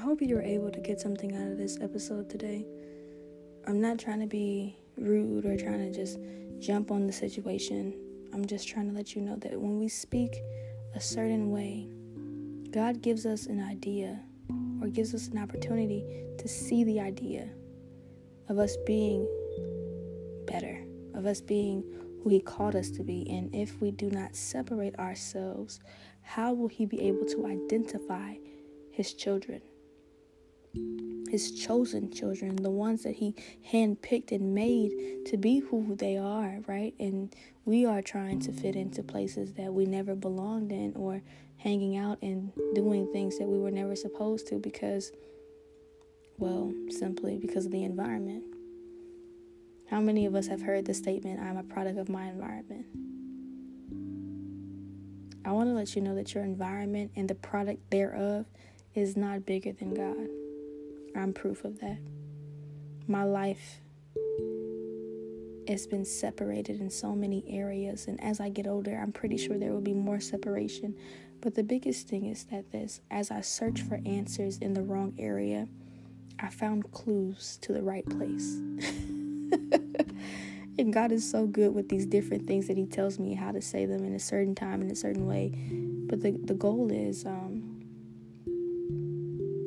Hope 0.09 0.23
you 0.23 0.33
were 0.33 0.41
able 0.41 0.71
to 0.71 0.79
get 0.79 0.99
something 0.99 1.35
out 1.35 1.51
of 1.51 1.55
this 1.55 1.77
episode 1.81 2.27
today. 2.31 2.65
I'm 3.67 3.79
not 3.79 3.99
trying 3.99 4.19
to 4.21 4.25
be 4.25 4.75
rude 4.97 5.45
or 5.45 5.55
trying 5.55 5.77
to 5.77 5.95
just 5.95 6.17
jump 6.57 6.89
on 6.89 7.05
the 7.05 7.13
situation. 7.13 7.93
I'm 8.33 8.43
just 8.43 8.67
trying 8.67 8.89
to 8.89 8.95
let 8.95 9.15
you 9.15 9.21
know 9.21 9.35
that 9.35 9.61
when 9.61 9.77
we 9.77 9.87
speak 9.87 10.35
a 10.95 10.99
certain 10.99 11.51
way, 11.51 11.91
God 12.71 13.03
gives 13.03 13.27
us 13.27 13.45
an 13.45 13.61
idea 13.61 14.19
or 14.81 14.87
gives 14.87 15.13
us 15.13 15.27
an 15.27 15.37
opportunity 15.37 16.03
to 16.39 16.47
see 16.47 16.83
the 16.83 16.99
idea 16.99 17.47
of 18.47 18.57
us 18.57 18.77
being 18.87 19.27
better, 20.47 20.83
of 21.13 21.27
us 21.27 21.39
being 21.39 21.83
who 22.23 22.31
He 22.31 22.39
called 22.39 22.75
us 22.75 22.89
to 22.89 23.03
be. 23.03 23.29
And 23.29 23.53
if 23.53 23.79
we 23.79 23.91
do 23.91 24.09
not 24.09 24.35
separate 24.35 24.97
ourselves, 24.97 25.79
how 26.23 26.51
will 26.51 26.67
He 26.67 26.87
be 26.87 26.99
able 26.99 27.27
to 27.27 27.45
identify 27.45 28.37
His 28.89 29.13
children? 29.13 29.61
His 31.29 31.51
chosen 31.51 32.11
children, 32.11 32.55
the 32.55 32.69
ones 32.69 33.03
that 33.03 33.15
He 33.15 33.35
handpicked 33.71 34.31
and 34.31 34.53
made 34.53 35.25
to 35.27 35.37
be 35.37 35.59
who 35.59 35.95
they 35.95 36.17
are, 36.17 36.59
right? 36.67 36.93
And 36.99 37.33
we 37.65 37.85
are 37.85 38.01
trying 38.01 38.39
to 38.41 38.51
fit 38.51 38.75
into 38.75 39.03
places 39.03 39.53
that 39.53 39.73
we 39.73 39.85
never 39.85 40.15
belonged 40.15 40.71
in 40.71 40.93
or 40.95 41.21
hanging 41.57 41.97
out 41.97 42.17
and 42.21 42.51
doing 42.73 43.11
things 43.11 43.37
that 43.37 43.47
we 43.47 43.59
were 43.59 43.71
never 43.71 43.95
supposed 43.95 44.47
to 44.47 44.57
because, 44.57 45.11
well, 46.37 46.73
simply 46.89 47.37
because 47.37 47.65
of 47.65 47.71
the 47.71 47.83
environment. 47.83 48.43
How 49.89 49.99
many 49.99 50.25
of 50.25 50.35
us 50.35 50.47
have 50.47 50.61
heard 50.61 50.85
the 50.85 50.93
statement, 50.93 51.39
I'm 51.39 51.57
a 51.57 51.63
product 51.63 51.97
of 51.97 52.09
my 52.09 52.27
environment? 52.27 52.85
I 55.45 55.51
want 55.51 55.69
to 55.69 55.73
let 55.73 55.95
you 55.95 56.01
know 56.01 56.15
that 56.15 56.33
your 56.33 56.43
environment 56.43 57.11
and 57.15 57.29
the 57.29 57.35
product 57.35 57.89
thereof 57.89 58.45
is 58.93 59.17
not 59.17 59.45
bigger 59.45 59.71
than 59.71 59.93
God. 59.93 60.27
I'm 61.15 61.33
proof 61.33 61.63
of 61.65 61.79
that. 61.79 61.99
My 63.07 63.23
life 63.23 63.79
has 65.67 65.85
been 65.85 66.05
separated 66.05 66.79
in 66.79 66.89
so 66.89 67.13
many 67.15 67.43
areas, 67.47 68.07
and 68.07 68.21
as 68.23 68.39
I 68.39 68.49
get 68.49 68.67
older, 68.67 68.97
I'm 68.97 69.11
pretty 69.11 69.37
sure 69.37 69.57
there 69.57 69.71
will 69.71 69.81
be 69.81 69.93
more 69.93 70.19
separation. 70.19 70.95
But 71.41 71.55
the 71.55 71.63
biggest 71.63 72.07
thing 72.07 72.25
is 72.25 72.43
that 72.45 72.71
this, 72.71 73.01
as 73.09 73.31
I 73.31 73.41
search 73.41 73.81
for 73.81 73.99
answers 74.05 74.57
in 74.57 74.73
the 74.73 74.81
wrong 74.81 75.13
area, 75.17 75.67
I 76.39 76.49
found 76.49 76.91
clues 76.91 77.57
to 77.61 77.73
the 77.73 77.81
right 77.81 78.05
place. 78.09 78.55
and 80.77 80.93
God 80.93 81.11
is 81.11 81.29
so 81.29 81.45
good 81.45 81.73
with 81.73 81.89
these 81.89 82.05
different 82.05 82.47
things 82.47 82.67
that 82.67 82.77
He 82.77 82.85
tells 82.85 83.19
me 83.19 83.33
how 83.33 83.51
to 83.51 83.61
say 83.61 83.85
them 83.85 84.03
in 84.05 84.13
a 84.15 84.19
certain 84.19 84.55
time, 84.55 84.81
in 84.81 84.89
a 84.89 84.95
certain 84.95 85.27
way. 85.27 85.53
But 86.07 86.21
the, 86.21 86.31
the 86.31 86.53
goal 86.55 86.91
is 86.91 87.25
um, 87.25 87.58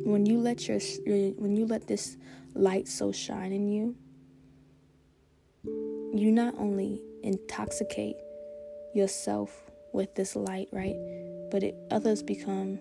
when 0.05 0.27
you 0.27 0.39
let 0.39 0.69
your 0.69 0.79
when 1.37 1.57
you 1.57 1.67
let 1.67 1.87
this 1.87 2.17
light 2.55 2.89
so 2.89 3.13
shine 3.13 3.53
in 3.53 3.69
you, 3.69 3.97
you 6.15 6.31
not 6.31 6.55
only 6.59 7.01
intoxicate 7.23 8.17
yourself 8.95 9.71
with 9.93 10.15
this 10.15 10.37
light, 10.37 10.69
right? 10.73 10.97
But 11.51 11.63
it, 11.63 11.75
others 11.91 12.23
become 12.23 12.79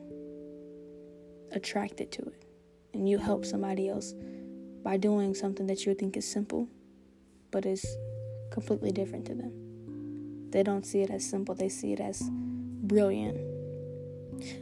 attracted 1.52 2.12
to 2.14 2.22
it. 2.24 2.46
And 2.94 3.08
you 3.08 3.18
help 3.18 3.46
somebody 3.46 3.90
else 3.90 4.14
by 4.84 4.98
doing 4.98 5.34
something 5.34 5.68
that 5.68 5.86
you 5.86 5.94
think 5.94 6.18
is 6.18 6.30
simple 6.30 6.68
but 7.52 7.66
is 7.66 7.98
completely 8.50 8.92
different 8.92 9.26
to 9.26 9.36
them. 9.36 10.50
They 10.52 10.64
don't 10.64 10.86
see 10.86 11.02
it 11.02 11.10
as 11.10 11.30
simple, 11.30 11.54
they 11.54 11.70
see 11.70 11.94
it 11.94 12.00
as 12.00 12.22
brilliant. 12.32 13.38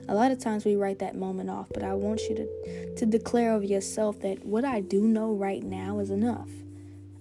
A 0.08 0.16
lot 0.16 0.32
of 0.32 0.40
times 0.40 0.66
we 0.66 0.76
write 0.76 1.00
that 1.00 1.16
moment 1.16 1.50
off, 1.50 1.68
but 1.74 1.84
I 1.84 1.94
want 1.94 2.22
you 2.30 2.36
to, 2.36 2.96
to 2.96 3.06
declare 3.06 3.54
of 3.54 3.64
yourself 3.64 4.20
that 4.22 4.46
what 4.46 4.66
I 4.66 4.82
do 4.82 5.08
know 5.08 5.34
right 5.34 5.64
now 5.64 6.00
is 6.00 6.10
enough. 6.10 6.50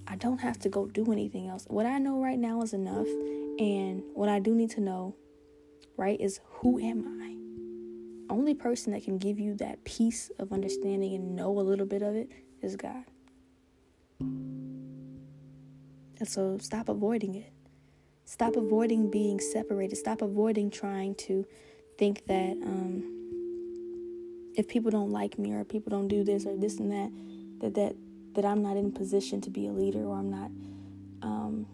I 0.06 0.16
don't 0.16 0.38
have 0.38 0.58
to 0.60 0.68
go 0.68 0.86
do 0.86 1.12
anything 1.12 1.48
else. 1.48 1.66
What 1.68 1.86
I 1.86 1.98
know 1.98 2.22
right 2.22 2.38
now 2.38 2.62
is 2.62 2.72
enough. 2.72 3.06
And 3.58 4.02
what 4.14 4.28
I 4.28 4.38
do 4.38 4.54
need 4.54 4.70
to 4.70 4.80
know, 4.80 5.14
right, 5.96 6.18
is 6.20 6.40
who 6.44 6.78
am 6.78 7.04
I? 7.20 8.32
Only 8.32 8.54
person 8.54 8.92
that 8.92 9.04
can 9.04 9.18
give 9.18 9.38
you 9.38 9.54
that 9.56 9.84
piece 9.84 10.30
of 10.38 10.52
understanding 10.52 11.14
and 11.14 11.36
know 11.36 11.58
a 11.58 11.60
little 11.60 11.86
bit 11.86 12.02
of 12.02 12.14
it 12.14 12.30
is 12.62 12.76
God. 12.76 13.04
And 14.20 16.26
so 16.26 16.58
stop 16.58 16.88
avoiding 16.88 17.34
it. 17.34 17.52
Stop 18.24 18.56
avoiding 18.56 19.10
being 19.10 19.40
separated. 19.40 19.96
Stop 19.96 20.22
avoiding 20.22 20.70
trying 20.70 21.14
to 21.16 21.46
think 21.98 22.24
that 22.26 22.52
um, 22.62 23.02
if 24.56 24.68
people 24.68 24.90
don't 24.90 25.11
like 25.11 25.38
me 25.38 25.52
or 25.52 25.64
people 25.64 25.90
don't 25.90 26.08
do 26.08 26.24
this 26.24 26.46
or 26.46 26.56
this 26.56 26.78
and 26.78 26.90
that, 26.92 27.11
that 27.61 27.74
that 27.74 27.96
that 28.34 28.44
I'm 28.44 28.62
not 28.62 28.76
in 28.76 28.92
position 28.92 29.40
to 29.42 29.50
be 29.50 29.66
a 29.66 29.72
leader 29.72 30.04
or 30.04 30.16
I'm 30.16 30.30
not, 30.30 30.50
um, 31.22 31.66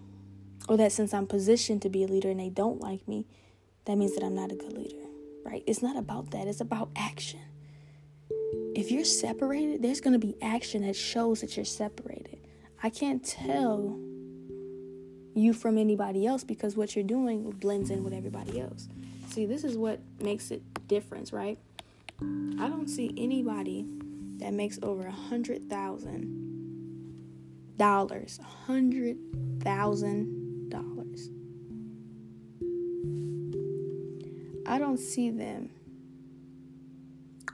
or 0.68 0.78
that 0.78 0.92
since 0.92 1.12
I'm 1.12 1.26
positioned 1.26 1.82
to 1.82 1.90
be 1.90 2.04
a 2.04 2.06
leader 2.06 2.30
and 2.30 2.40
they 2.40 2.48
don't 2.48 2.80
like 2.80 3.06
me, 3.06 3.26
that 3.84 3.96
means 3.96 4.14
that 4.14 4.24
I'm 4.24 4.34
not 4.34 4.50
a 4.50 4.54
good 4.54 4.72
leader. 4.72 4.96
Right? 5.44 5.62
It's 5.66 5.82
not 5.82 5.96
about 5.96 6.30
that. 6.30 6.46
It's 6.46 6.62
about 6.62 6.88
action. 6.96 7.40
If 8.74 8.90
you're 8.90 9.04
separated, 9.04 9.82
there's 9.82 10.00
going 10.00 10.18
to 10.18 10.26
be 10.26 10.34
action 10.40 10.86
that 10.86 10.96
shows 10.96 11.42
that 11.42 11.54
you're 11.56 11.66
separated. 11.66 12.38
I 12.82 12.88
can't 12.88 13.22
tell 13.22 13.98
you 15.34 15.52
from 15.52 15.76
anybody 15.76 16.26
else 16.26 16.44
because 16.44 16.76
what 16.76 16.96
you're 16.96 17.04
doing 17.04 17.50
blends 17.50 17.90
in 17.90 18.02
with 18.04 18.14
everybody 18.14 18.60
else. 18.60 18.88
See, 19.34 19.46
this 19.46 19.64
is 19.64 19.76
what 19.76 19.98
makes 20.20 20.52
it 20.52 20.62
difference, 20.86 21.32
right? 21.32 21.58
I 22.20 22.68
don't 22.68 22.86
see 22.86 23.12
anybody 23.16 23.84
that 24.36 24.52
makes 24.52 24.78
over 24.80 25.08
a 25.08 25.10
hundred 25.10 25.68
thousand 25.68 26.30
dollars, 27.76 28.38
a 28.40 28.44
hundred 28.44 29.16
thousand 29.58 30.70
dollars. 30.70 31.30
I 34.68 34.78
don't 34.78 34.98
see 34.98 35.30
them 35.30 35.70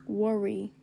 worry 0.07 0.75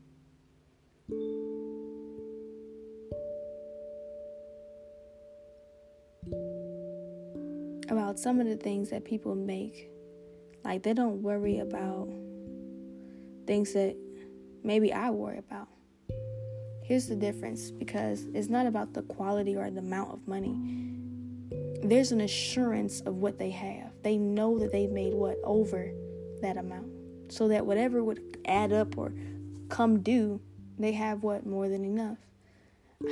about 7.87 8.17
some 8.17 8.39
of 8.39 8.47
the 8.47 8.57
things 8.57 8.89
that 8.89 9.05
people 9.05 9.35
make. 9.35 9.91
Like 10.67 10.83
they 10.83 10.93
don't 10.93 11.21
worry 11.23 11.59
about 11.59 12.09
things 13.47 13.71
that 13.71 13.95
maybe 14.65 14.91
I 14.91 15.09
worry 15.11 15.37
about. 15.37 15.69
Here's 16.83 17.07
the 17.07 17.15
difference 17.15 17.71
because 17.71 18.25
it's 18.33 18.49
not 18.49 18.65
about 18.65 18.93
the 18.93 19.03
quality 19.03 19.55
or 19.55 19.71
the 19.71 19.79
amount 19.79 20.13
of 20.13 20.27
money. 20.27 20.53
There's 21.83 22.11
an 22.11 22.19
assurance 22.19 22.99
of 22.99 23.15
what 23.15 23.39
they 23.39 23.49
have. 23.51 23.93
They 24.03 24.17
know 24.17 24.59
that 24.59 24.73
they've 24.73 24.91
made 24.91 25.13
what 25.13 25.37
over 25.45 25.89
that 26.41 26.57
amount. 26.57 26.91
So 27.29 27.47
that 27.47 27.65
whatever 27.65 28.03
would 28.03 28.37
add 28.43 28.73
up 28.73 28.97
or 28.97 29.13
come 29.69 30.01
due, 30.01 30.41
they 30.77 30.91
have 30.91 31.23
what 31.23 31.45
more 31.45 31.69
than 31.69 31.85
enough. 31.85 32.17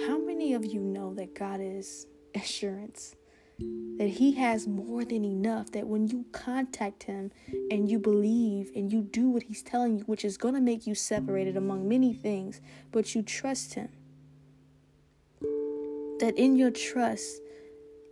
How 0.07 0.17
many 0.17 0.53
of 0.55 0.65
you 0.65 0.81
know 0.81 1.13
that 1.13 1.33
God 1.33 1.61
is 1.61 2.05
assurance? 2.35 3.15
That 3.59 4.09
He 4.09 4.33
has 4.33 4.67
more 4.67 5.05
than 5.05 5.23
enough. 5.23 5.71
That 5.71 5.87
when 5.87 6.07
you 6.07 6.25
contact 6.31 7.03
Him 7.03 7.31
and 7.71 7.89
you 7.89 7.99
believe 7.99 8.71
and 8.75 8.91
you 8.91 9.01
do 9.01 9.29
what 9.29 9.43
He's 9.43 9.63
telling 9.63 9.99
you, 9.99 10.03
which 10.05 10.25
is 10.25 10.37
going 10.37 10.55
to 10.55 10.61
make 10.61 10.85
you 10.85 10.95
separated 10.95 11.57
among 11.57 11.87
many 11.87 12.13
things, 12.13 12.61
but 12.91 13.15
you 13.15 13.21
trust 13.21 13.75
Him, 13.75 13.89
that 16.19 16.33
in 16.37 16.55
your 16.55 16.71
trust, 16.71 17.41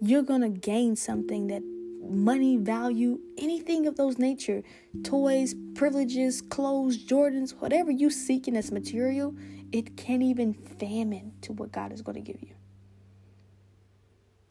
you're 0.01 0.23
going 0.23 0.41
to 0.41 0.49
gain 0.49 0.95
something 0.95 1.47
that 1.47 1.63
money, 2.10 2.58
value, 2.58 3.19
anything 3.38 3.88
of 3.88 3.95
those 3.95 4.17
nature, 4.17 4.62
toys, 5.03 5.56
privileges, 5.75 6.41
clothes, 6.41 6.97
Jordans, 6.97 7.51
whatever 7.51 7.91
you 7.91 8.10
seek 8.10 8.47
in 8.47 8.56
as 8.56 8.71
material, 8.71 9.34
it 9.71 9.95
can't 9.95 10.21
even 10.21 10.53
famine 10.53 11.32
to 11.41 11.53
what 11.53 11.71
God 11.71 11.91
is 11.91 12.01
going 12.01 12.15
to 12.15 12.21
give 12.21 12.41
you 12.41 12.56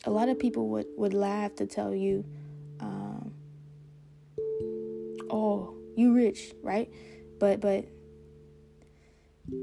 a 0.05 0.11
lot 0.11 0.29
of 0.29 0.39
people 0.39 0.69
would, 0.69 0.87
would 0.97 1.15
laugh 1.15 1.55
to 1.57 1.67
tell 1.67 1.95
you, 1.95 2.25
um, 2.81 3.33
oh, 5.31 5.75
you 5.97 6.15
rich, 6.15 6.53
right? 6.63 6.91
But 7.39 7.61
but 7.61 7.87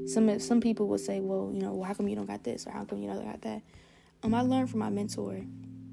some 0.06 0.38
some 0.38 0.60
people 0.60 0.88
would 0.88 1.00
say, 1.00 1.20
well, 1.20 1.50
you 1.52 1.60
know, 1.60 1.72
well, 1.72 1.84
how 1.84 1.94
come 1.94 2.08
you 2.08 2.16
don't 2.16 2.26
got 2.26 2.44
this 2.44 2.66
or 2.66 2.70
how 2.70 2.84
come 2.84 3.02
you 3.02 3.08
don't 3.08 3.24
got 3.24 3.42
that? 3.42 3.62
Um, 4.22 4.34
I 4.34 4.42
learned 4.42 4.70
from 4.70 4.80
my 4.80 4.90
mentor 4.90 5.40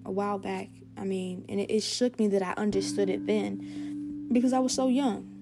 a 0.06 0.12
while 0.12 0.38
back. 0.40 0.70
I 0.98 1.04
mean, 1.04 1.46
and 1.48 1.60
it, 1.60 1.72
it 1.72 1.84
shook 1.84 2.20
me 2.20 2.28
that 2.30 2.42
I 2.42 2.54
understood 2.58 3.10
it 3.10 3.26
then 3.26 4.28
because 4.32 4.54
I 4.54 4.60
was 4.60 4.74
so 4.74 4.88
young. 4.88 5.34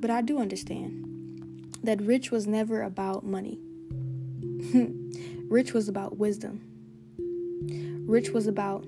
But 0.00 0.10
I 0.10 0.20
do 0.20 0.38
understand 0.38 1.72
that 1.84 2.00
rich 2.00 2.30
was 2.30 2.46
never 2.46 2.82
about 2.82 3.24
money. 3.24 3.58
rich 5.48 5.72
was 5.72 5.88
about 5.88 6.16
wisdom. 6.18 6.60
Rich 8.06 8.30
was 8.30 8.46
about 8.46 8.86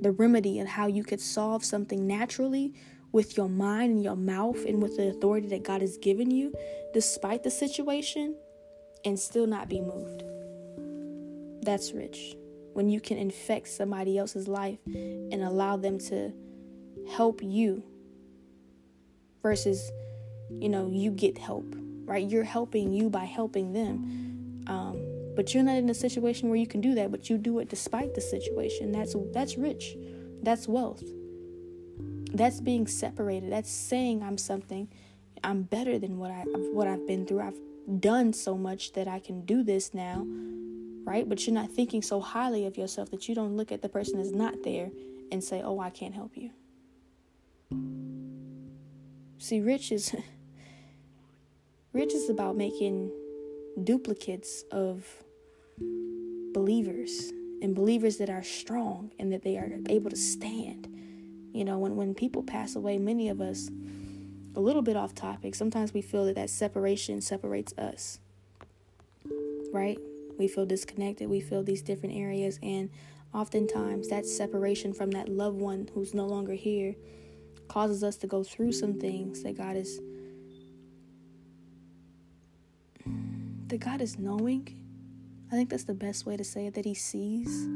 the 0.00 0.12
remedy 0.12 0.58
and 0.58 0.68
how 0.68 0.86
you 0.86 1.04
could 1.04 1.20
solve 1.20 1.64
something 1.64 2.06
naturally 2.06 2.74
with 3.12 3.36
your 3.36 3.48
mind 3.48 3.92
and 3.92 4.02
your 4.02 4.16
mouth 4.16 4.64
and 4.64 4.82
with 4.82 4.96
the 4.96 5.08
authority 5.08 5.48
that 5.48 5.62
God 5.62 5.80
has 5.80 5.98
given 5.98 6.30
you, 6.30 6.54
despite 6.94 7.42
the 7.42 7.50
situation, 7.50 8.36
and 9.04 9.18
still 9.18 9.46
not 9.46 9.68
be 9.68 9.80
moved. 9.80 10.22
That's 11.64 11.92
rich. 11.92 12.36
When 12.72 12.88
you 12.88 13.00
can 13.00 13.18
infect 13.18 13.68
somebody 13.68 14.16
else's 14.16 14.46
life 14.46 14.78
and 14.86 15.42
allow 15.42 15.76
them 15.76 15.98
to 15.98 16.32
help 17.08 17.40
you 17.42 17.82
versus 19.42 19.90
you 20.58 20.68
know, 20.68 20.90
you 20.90 21.10
get 21.10 21.38
help, 21.38 21.74
right? 22.04 22.28
You're 22.28 22.44
helping 22.44 22.92
you 22.92 23.08
by 23.08 23.24
helping 23.24 23.72
them. 23.72 24.64
Um, 24.66 25.09
but 25.40 25.54
you're 25.54 25.62
not 25.62 25.76
in 25.76 25.88
a 25.88 25.94
situation 25.94 26.50
where 26.50 26.58
you 26.58 26.66
can 26.66 26.82
do 26.82 26.94
that, 26.96 27.10
but 27.10 27.30
you 27.30 27.38
do 27.38 27.60
it 27.60 27.70
despite 27.70 28.14
the 28.14 28.20
situation. 28.20 28.92
That's 28.92 29.16
that's 29.32 29.56
rich. 29.56 29.96
That's 30.42 30.68
wealth. 30.68 31.02
That's 32.34 32.60
being 32.60 32.86
separated. 32.86 33.50
That's 33.50 33.70
saying 33.70 34.22
I'm 34.22 34.36
something. 34.36 34.86
I'm 35.42 35.62
better 35.62 35.98
than 35.98 36.18
what 36.18 36.30
I 36.30 36.42
what 36.74 36.88
I've 36.88 37.06
been 37.06 37.24
through. 37.24 37.40
I've 37.40 38.00
done 38.00 38.34
so 38.34 38.54
much 38.54 38.92
that 38.92 39.08
I 39.08 39.18
can 39.18 39.46
do 39.46 39.62
this 39.62 39.94
now, 39.94 40.26
right? 41.06 41.26
But 41.26 41.46
you're 41.46 41.54
not 41.54 41.70
thinking 41.70 42.02
so 42.02 42.20
highly 42.20 42.66
of 42.66 42.76
yourself 42.76 43.10
that 43.10 43.26
you 43.26 43.34
don't 43.34 43.56
look 43.56 43.72
at 43.72 43.80
the 43.80 43.88
person 43.88 44.18
that's 44.18 44.34
not 44.34 44.62
there 44.62 44.90
and 45.32 45.42
say, 45.42 45.62
"Oh, 45.62 45.80
I 45.80 45.88
can't 45.88 46.12
help 46.12 46.36
you." 46.36 46.50
See, 49.38 49.62
rich 49.62 49.90
is 49.90 50.14
rich 51.94 52.12
is 52.12 52.28
about 52.28 52.58
making 52.58 53.10
duplicates 53.82 54.64
of 54.70 55.06
believers 56.52 57.32
and 57.62 57.74
believers 57.74 58.16
that 58.18 58.30
are 58.30 58.42
strong 58.42 59.12
and 59.18 59.32
that 59.32 59.42
they 59.42 59.56
are 59.56 59.70
able 59.88 60.10
to 60.10 60.16
stand. 60.16 60.88
You 61.52 61.64
know, 61.64 61.78
when 61.78 61.96
when 61.96 62.14
people 62.14 62.42
pass 62.42 62.76
away, 62.76 62.98
many 62.98 63.28
of 63.28 63.40
us 63.40 63.70
a 64.56 64.60
little 64.60 64.82
bit 64.82 64.96
off 64.96 65.14
topic. 65.14 65.54
Sometimes 65.54 65.94
we 65.94 66.02
feel 66.02 66.24
that 66.26 66.36
that 66.36 66.50
separation 66.50 67.20
separates 67.20 67.72
us. 67.78 68.18
Right? 69.72 69.98
We 70.38 70.48
feel 70.48 70.66
disconnected. 70.66 71.28
We 71.28 71.40
feel 71.40 71.62
these 71.62 71.82
different 71.82 72.16
areas 72.16 72.58
and 72.62 72.90
oftentimes 73.32 74.08
that 74.08 74.26
separation 74.26 74.92
from 74.92 75.12
that 75.12 75.28
loved 75.28 75.60
one 75.60 75.88
who's 75.94 76.14
no 76.14 76.26
longer 76.26 76.54
here 76.54 76.96
causes 77.68 78.02
us 78.02 78.16
to 78.16 78.26
go 78.26 78.42
through 78.42 78.72
some 78.72 78.94
things 78.94 79.42
that 79.44 79.56
God 79.56 79.76
is 79.76 80.00
that 83.68 83.78
God 83.78 84.00
is 84.00 84.18
knowing. 84.18 84.79
I 85.52 85.56
think 85.56 85.70
that's 85.70 85.84
the 85.84 85.94
best 85.94 86.26
way 86.26 86.36
to 86.36 86.44
say 86.44 86.66
it 86.66 86.74
that 86.74 86.84
he 86.84 86.94
sees, 86.94 87.66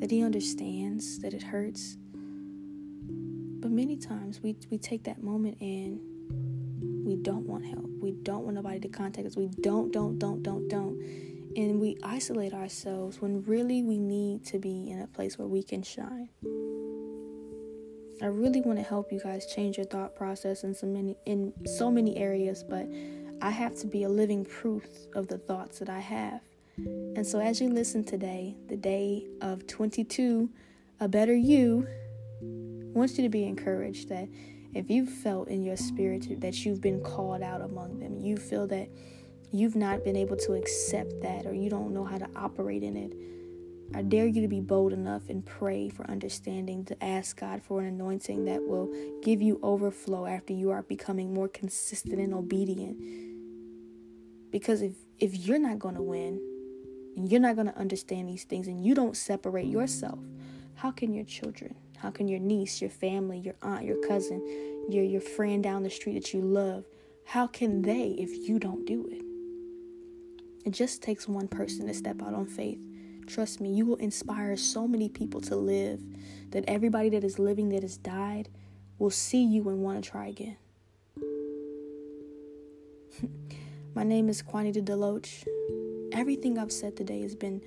that 0.00 0.10
he 0.10 0.24
understands 0.24 1.20
that 1.20 1.32
it 1.32 1.42
hurts. 1.42 1.96
But 3.60 3.70
many 3.70 3.96
times 3.96 4.40
we 4.42 4.56
we 4.70 4.78
take 4.78 5.04
that 5.04 5.22
moment 5.22 5.58
and 5.60 6.00
we 7.04 7.16
don't 7.16 7.46
want 7.46 7.64
help. 7.64 7.88
We 8.00 8.10
don't 8.10 8.44
want 8.44 8.56
nobody 8.56 8.80
to 8.80 8.88
contact 8.88 9.26
us. 9.26 9.36
We 9.36 9.48
don't 9.60 9.92
don't 9.92 10.18
don't 10.18 10.42
don't 10.42 10.68
don't 10.68 11.00
and 11.56 11.80
we 11.80 11.98
isolate 12.02 12.54
ourselves 12.54 13.20
when 13.20 13.42
really 13.44 13.82
we 13.82 13.98
need 13.98 14.44
to 14.46 14.58
be 14.58 14.90
in 14.90 15.00
a 15.00 15.06
place 15.06 15.38
where 15.38 15.48
we 15.48 15.62
can 15.62 15.82
shine. 15.82 16.28
I 18.22 18.26
really 18.26 18.60
want 18.60 18.78
to 18.78 18.84
help 18.84 19.12
you 19.12 19.20
guys 19.20 19.46
change 19.46 19.76
your 19.76 19.86
thought 19.86 20.14
process 20.14 20.64
in 20.64 20.74
so 20.74 20.86
many 20.86 21.16
in 21.26 21.52
so 21.66 21.90
many 21.90 22.16
areas, 22.16 22.62
but 22.62 22.86
I 23.40 23.50
have 23.50 23.74
to 23.80 23.86
be 23.86 24.04
a 24.04 24.08
living 24.08 24.44
proof 24.44 24.84
of 25.14 25.26
the 25.28 25.38
thoughts 25.38 25.78
that 25.80 25.88
I 25.88 25.98
have. 25.98 26.40
And 27.16 27.26
so 27.26 27.38
as 27.38 27.60
you 27.60 27.68
listen 27.68 28.04
today, 28.04 28.56
the 28.68 28.76
day 28.76 29.26
of 29.40 29.66
22, 29.66 30.50
a 31.00 31.08
better 31.08 31.34
you, 31.34 31.86
I 32.40 32.98
want 32.98 33.16
you 33.16 33.24
to 33.24 33.28
be 33.28 33.44
encouraged 33.44 34.08
that 34.08 34.28
if 34.74 34.90
you 34.90 35.06
felt 35.06 35.48
in 35.48 35.62
your 35.62 35.76
spirit 35.76 36.40
that 36.40 36.64
you've 36.64 36.80
been 36.80 37.00
called 37.00 37.42
out 37.42 37.60
among 37.60 38.00
them, 38.00 38.18
you 38.18 38.36
feel 38.36 38.66
that 38.68 38.88
you've 39.52 39.76
not 39.76 40.04
been 40.04 40.16
able 40.16 40.36
to 40.36 40.54
accept 40.54 41.20
that 41.20 41.46
or 41.46 41.54
you 41.54 41.68
don't 41.68 41.92
know 41.92 42.04
how 42.04 42.18
to 42.18 42.28
operate 42.34 42.82
in 42.82 42.96
it, 42.96 43.12
I 43.94 44.02
dare 44.02 44.26
you 44.26 44.40
to 44.40 44.48
be 44.48 44.60
bold 44.60 44.92
enough 44.92 45.28
and 45.28 45.44
pray 45.44 45.90
for 45.90 46.10
understanding 46.10 46.84
to 46.86 47.04
ask 47.04 47.38
God 47.38 47.62
for 47.62 47.80
an 47.80 47.86
anointing 47.86 48.46
that 48.46 48.62
will 48.62 48.90
give 49.22 49.42
you 49.42 49.60
overflow 49.62 50.24
after 50.24 50.54
you 50.54 50.70
are 50.70 50.82
becoming 50.82 51.34
more 51.34 51.48
consistent 51.48 52.18
and 52.18 52.32
obedient. 52.32 52.96
Because 54.50 54.80
if 54.80 54.94
if 55.18 55.36
you're 55.36 55.58
not 55.58 55.78
going 55.78 55.94
to 55.94 56.02
win 56.02 56.40
and 57.16 57.30
you're 57.30 57.40
not 57.40 57.56
going 57.56 57.68
to 57.68 57.78
understand 57.78 58.28
these 58.28 58.44
things 58.44 58.68
and 58.68 58.84
you 58.84 58.94
don't 58.94 59.16
separate 59.16 59.66
yourself, 59.66 60.18
how 60.74 60.90
can 60.90 61.12
your 61.12 61.24
children, 61.24 61.74
how 61.98 62.10
can 62.10 62.28
your 62.28 62.40
niece, 62.40 62.80
your 62.80 62.90
family, 62.90 63.38
your 63.38 63.54
aunt, 63.62 63.84
your 63.84 64.00
cousin, 64.06 64.40
your 64.88 65.04
your 65.04 65.20
friend 65.20 65.62
down 65.62 65.82
the 65.82 65.90
street 65.90 66.14
that 66.14 66.34
you 66.34 66.40
love, 66.40 66.84
how 67.24 67.46
can 67.46 67.82
they 67.82 68.16
if 68.18 68.48
you 68.48 68.58
don't 68.58 68.84
do 68.86 69.06
it? 69.10 69.22
It 70.64 70.72
just 70.72 71.02
takes 71.02 71.28
one 71.28 71.48
person 71.48 71.86
to 71.86 71.94
step 71.94 72.22
out 72.22 72.34
on 72.34 72.46
faith. 72.46 72.78
Trust 73.26 73.60
me, 73.60 73.72
you 73.72 73.86
will 73.86 73.96
inspire 73.96 74.56
so 74.56 74.86
many 74.86 75.08
people 75.08 75.40
to 75.42 75.56
live 75.56 76.00
that 76.50 76.64
everybody 76.68 77.08
that 77.10 77.24
is 77.24 77.38
living 77.38 77.68
that 77.70 77.82
has 77.82 77.96
died 77.96 78.48
will 78.98 79.10
see 79.10 79.42
you 79.44 79.68
and 79.68 79.82
want 79.82 80.02
to 80.02 80.10
try 80.10 80.26
again. 80.26 80.56
My 83.94 84.04
name 84.04 84.28
is 84.28 84.42
Quanita 84.42 84.82
Deloach. 84.82 85.44
Everything 86.12 86.58
I've 86.58 86.72
said 86.72 86.96
today 86.96 87.22
has 87.22 87.34
been 87.34 87.62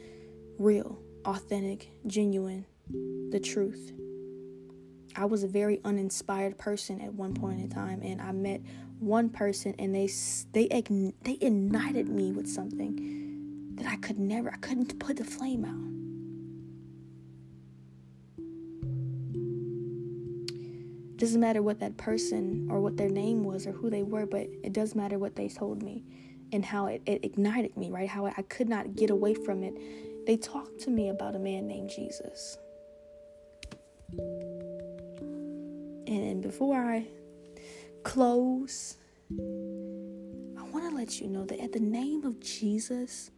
real, 0.60 1.00
authentic, 1.26 1.90
genuine, 2.06 2.66
the 3.32 3.40
truth. 3.40 3.92
I 5.16 5.26
was 5.26 5.44
a 5.44 5.48
very 5.48 5.82
uninspired 5.84 6.58
person 6.58 7.02
at 7.02 7.14
one 7.14 7.34
point 7.34 7.60
in 7.60 7.70
time, 7.70 8.02
and 8.04 8.22
I 8.22 8.32
met 8.32 8.62
one 9.00 9.30
person, 9.30 9.74
and 9.80 9.96
they 9.96 10.10
they 10.52 10.68
they 11.24 11.38
ignited 11.42 12.08
me 12.08 12.32
with 12.32 12.48
something 12.48 13.76
that 13.76 13.88
I 13.88 13.96
could 13.96 14.20
never, 14.20 14.54
I 14.54 14.58
couldn't 14.58 15.00
put 15.00 15.18
the 15.18 15.26
flame 15.26 15.66
out. 15.66 15.96
doesn't 21.18 21.40
matter 21.40 21.62
what 21.62 21.80
that 21.80 21.96
person 21.96 22.68
or 22.70 22.82
what 22.82 22.98
their 22.98 23.10
name 23.10 23.44
was 23.44 23.66
or 23.66 23.72
who 23.72 23.90
they 23.90 24.04
were, 24.04 24.26
but 24.26 24.48
it 24.64 24.74
does 24.74 24.96
matter 24.96 25.18
what 25.18 25.36
they 25.36 25.48
told 25.48 25.82
me 25.82 26.04
and 26.52 26.64
how 26.64 26.88
it, 26.88 27.02
it 27.06 27.24
ignited 27.24 27.76
me, 27.78 27.90
right? 27.92 28.10
How 28.10 28.26
I 28.26 28.42
could 28.44 28.70
not 28.70 28.96
get 28.96 29.10
away 29.10 29.34
from 29.34 29.64
it. 29.64 29.74
They 30.26 30.38
talked 30.38 30.80
to 30.82 30.90
me 30.90 31.10
about 31.10 31.36
a 31.36 31.40
man 31.40 31.68
named 31.68 31.90
Jesus. 31.90 32.58
And 36.08 36.42
before 36.42 36.78
I 36.78 37.08
close, 38.04 38.98
I 39.32 40.64
want 40.64 40.90
to 40.90 40.96
let 40.96 41.20
you 41.20 41.28
know 41.28 41.46
that 41.46 41.60
at 41.60 41.72
the 41.72 41.80
name 41.80 42.24
of 42.26 42.40
Jesus, 42.40 43.32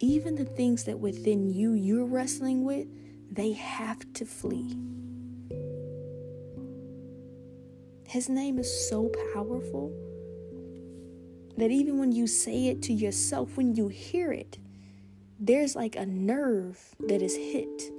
even 0.00 0.34
the 0.34 0.44
things 0.44 0.84
that 0.84 0.98
within 0.98 1.50
you 1.50 1.72
you're 1.72 2.06
wrestling 2.06 2.64
with, 2.64 2.86
they 3.30 3.52
have 3.52 4.12
to 4.14 4.24
flee. 4.24 4.76
His 8.06 8.28
name 8.28 8.58
is 8.58 8.88
so 8.88 9.10
powerful 9.34 9.92
that 11.58 11.70
even 11.70 11.98
when 11.98 12.12
you 12.12 12.26
say 12.26 12.68
it 12.68 12.82
to 12.82 12.92
yourself, 12.92 13.56
when 13.56 13.74
you 13.74 13.88
hear 13.88 14.32
it, 14.32 14.58
there's 15.38 15.76
like 15.76 15.96
a 15.96 16.06
nerve 16.06 16.78
that 17.00 17.22
is 17.22 17.36
hit 17.36 17.92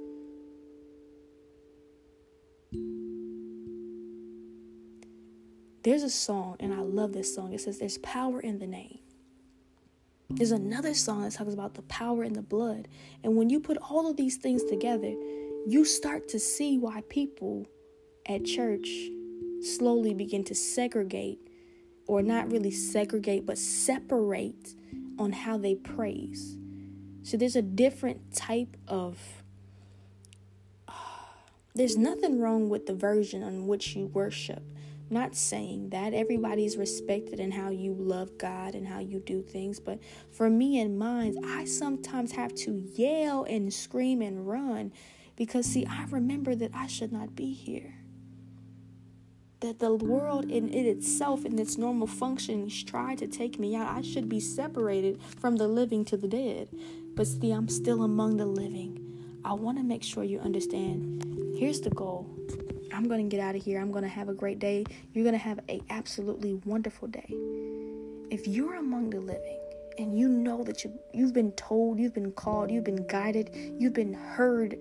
There's 5.82 6.02
a 6.02 6.10
song, 6.10 6.56
and 6.60 6.74
I 6.74 6.80
love 6.80 7.12
this 7.12 7.34
song. 7.34 7.54
It 7.54 7.60
says, 7.62 7.78
There's 7.78 7.98
power 7.98 8.40
in 8.40 8.58
the 8.58 8.66
name. 8.66 8.98
There's 10.28 10.52
another 10.52 10.94
song 10.94 11.22
that 11.22 11.32
talks 11.32 11.54
about 11.54 11.74
the 11.74 11.82
power 11.82 12.22
in 12.22 12.34
the 12.34 12.42
blood. 12.42 12.86
And 13.24 13.34
when 13.34 13.48
you 13.48 13.60
put 13.60 13.78
all 13.78 14.08
of 14.08 14.16
these 14.16 14.36
things 14.36 14.62
together, 14.62 15.14
you 15.66 15.84
start 15.84 16.28
to 16.28 16.38
see 16.38 16.78
why 16.78 17.02
people 17.08 17.66
at 18.26 18.44
church 18.44 18.88
slowly 19.62 20.12
begin 20.12 20.44
to 20.44 20.54
segregate, 20.54 21.38
or 22.06 22.22
not 22.22 22.50
really 22.50 22.70
segregate, 22.70 23.46
but 23.46 23.58
separate 23.58 24.74
on 25.18 25.32
how 25.32 25.58
they 25.58 25.74
praise. 25.74 26.56
So 27.22 27.36
there's 27.36 27.56
a 27.56 27.62
different 27.62 28.34
type 28.34 28.76
of. 28.88 29.18
there's 31.74 31.96
nothing 31.96 32.40
wrong 32.40 32.68
with 32.68 32.86
the 32.86 32.94
version 32.94 33.42
on 33.42 33.66
which 33.66 33.94
you 33.94 34.06
worship 34.06 34.62
not 35.10 35.34
saying 35.34 35.90
that 35.90 36.14
everybody's 36.14 36.76
respected 36.76 37.40
in 37.40 37.50
how 37.50 37.70
you 37.70 37.92
love 37.94 38.38
God 38.38 38.74
and 38.74 38.86
how 38.86 39.00
you 39.00 39.18
do 39.18 39.42
things, 39.42 39.80
but 39.80 39.98
for 40.30 40.48
me 40.48 40.78
and 40.78 40.98
mine, 40.98 41.36
I 41.44 41.64
sometimes 41.64 42.32
have 42.32 42.54
to 42.56 42.72
yell 42.94 43.44
and 43.44 43.74
scream 43.74 44.22
and 44.22 44.46
run 44.46 44.92
because, 45.36 45.66
see, 45.66 45.84
I 45.84 46.04
remember 46.10 46.54
that 46.54 46.70
I 46.72 46.86
should 46.86 47.12
not 47.12 47.34
be 47.34 47.52
here. 47.52 47.94
That 49.60 49.78
the 49.78 49.94
world 49.94 50.50
in 50.50 50.72
it 50.72 50.86
itself, 50.86 51.44
in 51.44 51.58
its 51.58 51.76
normal 51.76 52.06
functions, 52.06 52.82
tried 52.82 53.18
to 53.18 53.26
take 53.26 53.58
me 53.58 53.76
out. 53.76 53.88
I 53.88 54.00
should 54.00 54.28
be 54.28 54.40
separated 54.40 55.20
from 55.38 55.56
the 55.56 55.68
living 55.68 56.04
to 56.06 56.16
the 56.16 56.28
dead. 56.28 56.68
But 57.14 57.26
see, 57.26 57.50
I'm 57.50 57.68
still 57.68 58.02
among 58.02 58.38
the 58.38 58.46
living. 58.46 59.10
I 59.44 59.52
want 59.52 59.76
to 59.78 59.84
make 59.84 60.02
sure 60.02 60.24
you 60.24 60.40
understand. 60.40 61.24
Here's 61.58 61.80
the 61.80 61.90
goal 61.90 62.26
I'm 62.92 63.06
going 63.06 63.28
to 63.28 63.36
get 63.36 63.42
out 63.42 63.54
of 63.54 63.62
here. 63.62 63.80
I'm 63.80 63.90
going 63.90 64.04
to 64.04 64.08
have 64.08 64.28
a 64.28 64.34
great 64.34 64.58
day. 64.58 64.84
You're 65.12 65.24
going 65.24 65.34
to 65.34 65.38
have 65.38 65.60
a 65.68 65.80
absolutely 65.90 66.54
wonderful 66.64 67.08
day. 67.08 67.34
If 68.30 68.46
you're 68.46 68.76
among 68.76 69.10
the 69.10 69.20
living 69.20 69.58
and 69.98 70.18
you 70.18 70.28
know 70.28 70.62
that 70.64 70.84
you 70.84 70.92
you've 71.12 71.34
been 71.34 71.52
told, 71.52 71.98
you've 71.98 72.14
been 72.14 72.32
called, 72.32 72.70
you've 72.70 72.84
been 72.84 73.06
guided, 73.06 73.50
you've 73.78 73.92
been 73.92 74.14
heard, 74.14 74.78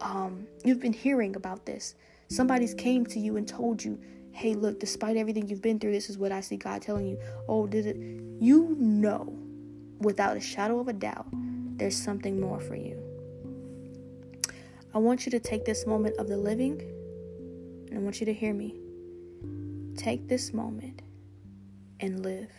um, 0.00 0.46
you've 0.64 0.80
been 0.80 0.92
hearing 0.92 1.36
about 1.36 1.64
this. 1.66 1.94
Somebody's 2.28 2.74
came 2.74 3.06
to 3.06 3.20
you 3.20 3.36
and 3.36 3.46
told 3.46 3.82
you, 3.84 4.00
hey, 4.36 4.52
look, 4.52 4.78
despite 4.78 5.16
everything 5.16 5.48
you've 5.48 5.62
been 5.62 5.78
through, 5.78 5.92
this 5.92 6.10
is 6.10 6.18
what 6.18 6.30
I 6.30 6.42
see 6.42 6.58
God 6.58 6.82
telling 6.82 7.06
you. 7.06 7.18
Oh, 7.48 7.66
did 7.66 7.86
it? 7.86 7.96
You 8.38 8.76
know, 8.78 9.34
without 9.98 10.36
a 10.36 10.40
shadow 10.40 10.78
of 10.78 10.88
a 10.88 10.92
doubt, 10.92 11.26
there's 11.32 11.96
something 11.96 12.38
more 12.38 12.60
for 12.60 12.76
you. 12.76 13.02
I 14.92 14.98
want 14.98 15.24
you 15.24 15.30
to 15.30 15.40
take 15.40 15.64
this 15.64 15.86
moment 15.86 16.18
of 16.18 16.28
the 16.28 16.36
living, 16.36 16.82
and 17.88 17.98
I 17.98 18.02
want 18.02 18.20
you 18.20 18.26
to 18.26 18.34
hear 18.34 18.52
me. 18.52 18.76
Take 19.96 20.28
this 20.28 20.52
moment 20.52 21.00
and 22.00 22.22
live. 22.22 22.50